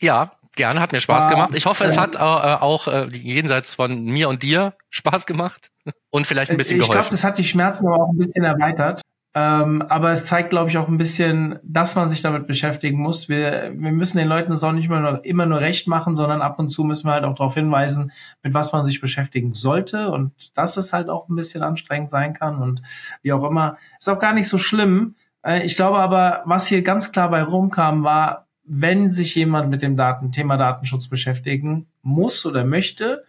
Ja, 0.00 0.32
gerne, 0.56 0.80
hat 0.80 0.92
mir 0.92 1.00
Spaß 1.00 1.28
gemacht. 1.28 1.50
Ich 1.54 1.66
hoffe, 1.66 1.84
es 1.84 1.98
hat 1.98 2.16
äh, 2.16 2.18
auch 2.18 2.88
äh, 2.88 3.08
jenseits 3.08 3.74
von 3.74 4.04
mir 4.04 4.28
und 4.28 4.42
dir 4.42 4.74
Spaß 4.90 5.26
gemacht 5.26 5.70
und 6.10 6.26
vielleicht 6.26 6.50
ein 6.50 6.56
bisschen 6.56 6.76
ich 6.76 6.82
geholfen. 6.82 7.00
Ich 7.00 7.08
glaube, 7.08 7.16
das 7.16 7.24
hat 7.24 7.38
die 7.38 7.44
Schmerzen 7.44 7.86
aber 7.86 8.04
auch 8.04 8.10
ein 8.10 8.18
bisschen 8.18 8.44
erweitert. 8.44 9.02
Ähm, 9.36 9.82
aber 9.88 10.12
es 10.12 10.26
zeigt, 10.26 10.50
glaube 10.50 10.70
ich, 10.70 10.78
auch 10.78 10.86
ein 10.86 10.96
bisschen, 10.96 11.58
dass 11.64 11.96
man 11.96 12.08
sich 12.08 12.22
damit 12.22 12.46
beschäftigen 12.46 13.00
muss. 13.00 13.28
Wir, 13.28 13.72
wir 13.74 13.90
müssen 13.90 14.16
den 14.16 14.28
Leuten 14.28 14.52
das 14.52 14.62
auch 14.62 14.70
nicht 14.70 14.86
immer 14.86 15.00
nur, 15.00 15.24
immer 15.24 15.44
nur 15.44 15.60
recht 15.60 15.88
machen, 15.88 16.14
sondern 16.14 16.40
ab 16.40 16.60
und 16.60 16.68
zu 16.68 16.84
müssen 16.84 17.08
wir 17.08 17.14
halt 17.14 17.24
auch 17.24 17.34
darauf 17.34 17.54
hinweisen, 17.54 18.12
mit 18.44 18.54
was 18.54 18.72
man 18.72 18.84
sich 18.84 19.00
beschäftigen 19.00 19.52
sollte 19.52 20.12
und 20.12 20.32
dass 20.54 20.76
es 20.76 20.92
halt 20.92 21.08
auch 21.08 21.28
ein 21.28 21.34
bisschen 21.34 21.64
anstrengend 21.64 22.12
sein 22.12 22.32
kann 22.32 22.62
und 22.62 22.82
wie 23.22 23.32
auch 23.32 23.42
immer. 23.42 23.76
Ist 23.98 24.08
auch 24.08 24.20
gar 24.20 24.34
nicht 24.34 24.48
so 24.48 24.56
schlimm. 24.56 25.16
Äh, 25.44 25.64
ich 25.64 25.74
glaube 25.74 25.98
aber, 25.98 26.42
was 26.44 26.68
hier 26.68 26.82
ganz 26.82 27.10
klar 27.10 27.28
bei 27.28 27.42
rumkam, 27.42 28.04
war, 28.04 28.43
wenn 28.64 29.10
sich 29.10 29.34
jemand 29.34 29.70
mit 29.70 29.82
dem 29.82 29.96
Daten, 29.96 30.32
Thema 30.32 30.56
Datenschutz 30.56 31.08
beschäftigen 31.08 31.86
muss 32.02 32.46
oder 32.46 32.64
möchte 32.64 33.24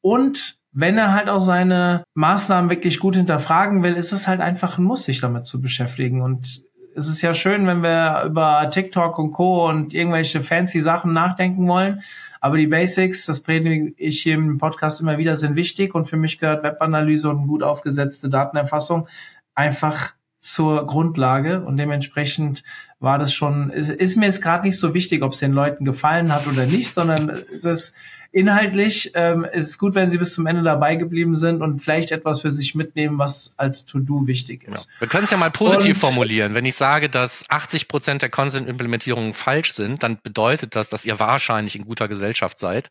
und 0.00 0.58
wenn 0.74 0.98
er 0.98 1.14
halt 1.14 1.28
auch 1.28 1.40
seine 1.40 2.04
Maßnahmen 2.14 2.68
wirklich 2.68 2.98
gut 2.98 3.14
hinterfragen 3.14 3.82
will, 3.84 3.94
ist 3.94 4.12
es 4.12 4.26
halt 4.26 4.40
einfach 4.40 4.76
ein 4.76 4.84
Muss, 4.84 5.04
sich 5.04 5.20
damit 5.20 5.46
zu 5.46 5.62
beschäftigen. 5.62 6.20
Und 6.20 6.64
es 6.96 7.08
ist 7.08 7.22
ja 7.22 7.32
schön, 7.32 7.66
wenn 7.66 7.82
wir 7.82 8.24
über 8.26 8.68
TikTok 8.70 9.18
und 9.18 9.30
Co. 9.30 9.68
und 9.68 9.94
irgendwelche 9.94 10.40
fancy 10.40 10.80
Sachen 10.80 11.12
nachdenken 11.12 11.68
wollen. 11.68 12.02
Aber 12.40 12.56
die 12.56 12.66
Basics, 12.66 13.24
das 13.24 13.40
predige 13.40 13.94
ich 13.96 14.20
hier 14.20 14.34
im 14.34 14.58
Podcast 14.58 15.00
immer 15.00 15.16
wieder, 15.16 15.36
sind 15.36 15.54
wichtig. 15.54 15.94
Und 15.94 16.06
für 16.06 16.16
mich 16.16 16.38
gehört 16.38 16.64
Webanalyse 16.64 17.30
und 17.30 17.46
gut 17.46 17.62
aufgesetzte 17.62 18.28
Datenerfassung 18.28 19.08
einfach 19.54 20.14
zur 20.44 20.86
Grundlage. 20.86 21.62
Und 21.62 21.76
dementsprechend 21.76 22.64
war 23.00 23.18
das 23.18 23.32
schon, 23.32 23.70
ist, 23.70 23.90
ist 23.90 24.16
mir 24.16 24.26
jetzt 24.26 24.42
gerade 24.42 24.66
nicht 24.66 24.78
so 24.78 24.94
wichtig, 24.94 25.22
ob 25.22 25.32
es 25.32 25.38
den 25.38 25.52
Leuten 25.52 25.84
gefallen 25.84 26.32
hat 26.32 26.46
oder 26.46 26.66
nicht, 26.66 26.92
sondern 26.92 27.28
es 27.30 27.64
ist 27.64 27.94
inhaltlich 28.30 29.12
ähm, 29.14 29.44
ist 29.44 29.68
es 29.68 29.78
gut, 29.78 29.94
wenn 29.94 30.10
Sie 30.10 30.18
bis 30.18 30.34
zum 30.34 30.46
Ende 30.46 30.62
dabei 30.64 30.96
geblieben 30.96 31.36
sind 31.36 31.62
und 31.62 31.80
vielleicht 31.80 32.10
etwas 32.10 32.40
für 32.40 32.50
sich 32.50 32.74
mitnehmen, 32.74 33.16
was 33.16 33.54
als 33.58 33.86
To-Do 33.86 34.26
wichtig 34.26 34.64
ist. 34.64 34.86
Ja. 34.86 35.00
Wir 35.00 35.08
können 35.08 35.24
es 35.24 35.30
ja 35.30 35.36
mal 35.36 35.52
positiv 35.52 36.02
und, 36.02 36.10
formulieren. 36.10 36.52
Wenn 36.52 36.64
ich 36.64 36.74
sage, 36.74 37.08
dass 37.08 37.44
80 37.48 37.86
Prozent 37.86 38.22
der 38.22 38.30
Consent-Implementierungen 38.30 39.34
falsch 39.34 39.72
sind, 39.72 40.02
dann 40.02 40.18
bedeutet 40.20 40.74
das, 40.74 40.88
dass 40.88 41.04
ihr 41.04 41.20
wahrscheinlich 41.20 41.76
in 41.76 41.84
guter 41.84 42.08
Gesellschaft 42.08 42.58
seid 42.58 42.90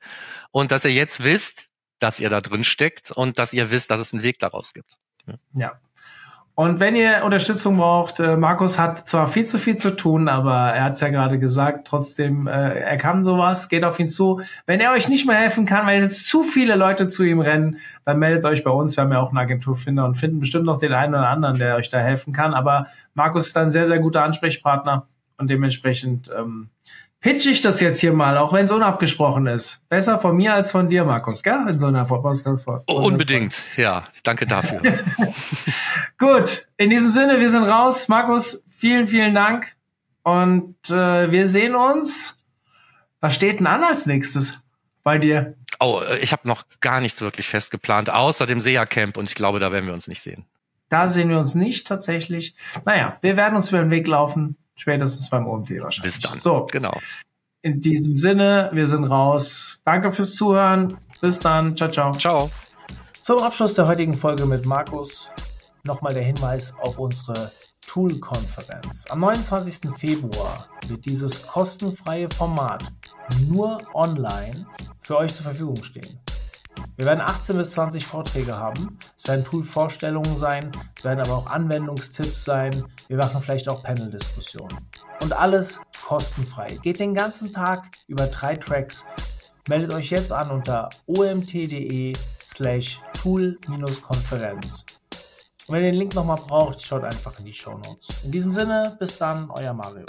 und 0.51 0.71
dass 0.71 0.85
ihr 0.85 0.93
jetzt 0.93 1.23
wisst, 1.23 1.71
dass 1.99 2.21
ihr 2.21 2.29
da 2.29 2.39
drin 2.39 2.63
steckt 2.63 3.11
und 3.11 3.37
dass 3.37 3.53
ihr 3.53 3.69
wisst, 3.69 3.91
dass 3.91 3.99
es 3.99 4.13
einen 4.13 4.23
Weg 4.23 4.39
daraus 4.39 4.73
gibt. 4.73 4.97
Ja. 5.27 5.35
ja. 5.55 5.71
Und 6.55 6.79
wenn 6.79 6.95
ihr 6.95 7.23
Unterstützung 7.25 7.77
braucht, 7.77 8.19
äh, 8.19 8.37
Markus 8.37 8.77
hat 8.77 9.07
zwar 9.07 9.27
viel 9.27 9.45
zu 9.45 9.57
viel 9.57 9.75
zu 9.75 9.95
tun, 9.95 10.27
aber 10.27 10.53
er 10.53 10.83
hat 10.83 10.93
es 10.93 10.99
ja 10.99 11.09
gerade 11.09 11.39
gesagt, 11.39 11.87
trotzdem, 11.87 12.45
äh, 12.45 12.79
er 12.79 12.97
kann 12.97 13.23
sowas, 13.23 13.69
geht 13.69 13.83
auf 13.83 13.99
ihn 13.99 14.07
zu. 14.07 14.41
Wenn 14.67 14.79
er 14.79 14.91
euch 14.91 15.09
nicht 15.09 15.25
mehr 15.25 15.35
helfen 15.35 15.65
kann, 15.65 15.87
weil 15.87 16.03
jetzt 16.03 16.27
zu 16.27 16.43
viele 16.43 16.75
Leute 16.75 17.07
zu 17.07 17.23
ihm 17.23 17.39
rennen, 17.39 17.79
dann 18.05 18.19
meldet 18.19 18.45
euch 18.45 18.63
bei 18.63 18.69
uns. 18.69 18.95
Wir 18.95 19.03
haben 19.03 19.11
ja 19.11 19.19
auch 19.19 19.31
eine 19.31 19.39
Agenturfinder 19.39 20.05
und 20.05 20.15
finden 20.15 20.39
bestimmt 20.39 20.65
noch 20.65 20.77
den 20.77 20.93
einen 20.93 21.15
oder 21.15 21.29
anderen, 21.29 21.57
der 21.57 21.75
euch 21.75 21.89
da 21.89 21.97
helfen 21.97 22.33
kann. 22.33 22.53
Aber 22.53 22.85
Markus 23.15 23.47
ist 23.47 23.57
ein 23.57 23.71
sehr, 23.71 23.87
sehr 23.87 23.97
guter 23.97 24.23
Ansprechpartner 24.23 25.07
und 25.39 25.49
dementsprechend 25.49 26.29
ähm, 26.37 26.69
pitch 27.23 27.47
ich 27.47 27.61
das 27.61 27.79
jetzt 27.79 27.99
hier 28.01 28.13
mal, 28.13 28.37
auch 28.37 28.53
wenn 28.53 28.65
es 28.65 28.71
unabgesprochen 28.71 29.47
ist. 29.47 29.87
Besser 29.89 30.19
von 30.19 30.35
mir 30.35 30.53
als 30.53 30.71
von 30.71 30.89
dir, 30.89 31.05
Markus, 31.05 31.41
gell? 31.41 31.65
In 31.67 31.79
so 31.79 31.87
einer 31.87 32.05
Podcast. 32.05 32.45
Unbedingt, 32.85 33.55
ja. 33.77 34.07
Danke 34.23 34.45
dafür. 34.45 34.81
Gut, 36.19 36.67
in 36.77 36.91
diesem 36.91 37.09
Sinne, 37.09 37.39
wir 37.39 37.49
sind 37.49 37.63
raus. 37.63 38.09
Markus, 38.09 38.63
vielen, 38.77 39.07
vielen 39.07 39.33
Dank. 39.33 39.75
Und 40.21 40.75
äh, 40.89 41.31
wir 41.31 41.47
sehen 41.47 41.75
uns. 41.75 42.39
Was 43.21 43.35
steht 43.35 43.59
denn 43.59 43.67
an 43.67 43.83
als 43.83 44.05
nächstes 44.05 44.59
bei 45.03 45.17
dir? 45.17 45.55
Oh, 45.79 46.01
äh, 46.05 46.19
ich 46.19 46.33
habe 46.33 46.45
noch 46.47 46.65
gar 46.81 46.99
nichts 46.99 47.21
wirklich 47.21 47.47
fest 47.47 47.71
geplant, 47.71 48.09
außer 48.09 48.45
dem 48.45 48.59
SEA-Camp 48.59 49.15
und 49.15 49.29
ich 49.29 49.35
glaube, 49.35 49.59
da 49.59 49.71
werden 49.71 49.85
wir 49.85 49.93
uns 49.93 50.09
nicht 50.09 50.21
sehen. 50.21 50.45
Da 50.89 51.07
sehen 51.07 51.29
wir 51.29 51.39
uns 51.39 51.55
nicht 51.55 51.87
tatsächlich. 51.87 52.53
Naja, 52.83 53.17
wir 53.21 53.37
werden 53.37 53.55
uns 53.55 53.69
über 53.69 53.79
den 53.79 53.91
Weg 53.91 54.07
laufen. 54.07 54.57
Spätestens 54.75 55.29
beim 55.29 55.47
OMT 55.47 55.69
wahrscheinlich. 55.81 56.15
Bis 56.15 56.21
dann. 56.21 56.39
So, 56.39 56.67
genau. 56.71 56.97
In 57.61 57.81
diesem 57.81 58.17
Sinne, 58.17 58.69
wir 58.73 58.87
sind 58.87 59.05
raus. 59.05 59.81
Danke 59.85 60.11
fürs 60.11 60.35
Zuhören. 60.35 60.97
Bis 61.21 61.39
dann. 61.39 61.77
Ciao, 61.77 61.89
ciao. 61.89 62.11
Ciao. 62.11 62.51
Zum 63.21 63.39
Abschluss 63.39 63.73
der 63.73 63.87
heutigen 63.87 64.13
Folge 64.13 64.45
mit 64.45 64.65
Markus 64.65 65.29
nochmal 65.85 66.13
der 66.13 66.23
Hinweis 66.23 66.73
auf 66.81 66.99
unsere 66.99 67.51
Tool-Konferenz. 67.87 69.05
Am 69.09 69.19
29. 69.19 69.91
Februar 69.97 70.67
wird 70.87 71.05
dieses 71.05 71.47
kostenfreie 71.47 72.29
Format 72.29 72.83
nur 73.49 73.77
online 73.93 74.65
für 75.01 75.17
euch 75.17 75.33
zur 75.33 75.43
Verfügung 75.43 75.81
stehen. 75.83 76.22
Wir 76.97 77.05
werden 77.05 77.21
18 77.21 77.57
bis 77.57 77.71
20 77.71 78.05
Vorträge 78.05 78.57
haben. 78.57 78.97
Es 79.17 79.27
werden 79.27 79.43
Tool-Vorstellungen 79.43 80.37
sein, 80.37 80.71
es 80.95 81.03
werden 81.03 81.19
aber 81.19 81.37
auch 81.37 81.47
Anwendungstipps 81.47 82.45
sein. 82.45 82.83
Wir 83.07 83.17
machen 83.17 83.41
vielleicht 83.41 83.69
auch 83.69 83.81
Panel-Diskussionen. 83.83 84.77
Und 85.21 85.33
alles 85.33 85.79
kostenfrei. 86.05 86.77
Geht 86.81 86.99
den 86.99 87.13
ganzen 87.13 87.51
Tag 87.51 87.89
über 88.07 88.27
drei 88.27 88.55
Tracks. 88.55 89.05
Meldet 89.67 89.93
euch 89.93 90.09
jetzt 90.09 90.31
an 90.31 90.51
unter 90.51 90.89
omt.de 91.07 92.13
slash 92.41 93.01
tool-konferenz. 93.13 94.85
Und 95.67 95.75
wenn 95.75 95.85
ihr 95.85 95.91
den 95.91 95.99
Link 95.99 96.13
nochmal 96.13 96.37
braucht, 96.45 96.81
schaut 96.81 97.05
einfach 97.05 97.39
in 97.39 97.45
die 97.45 97.53
Show 97.53 97.71
Notes. 97.71 98.23
In 98.23 98.31
diesem 98.31 98.51
Sinne, 98.51 98.97
bis 98.99 99.17
dann, 99.17 99.49
euer 99.49 99.73
Mario. 99.73 100.05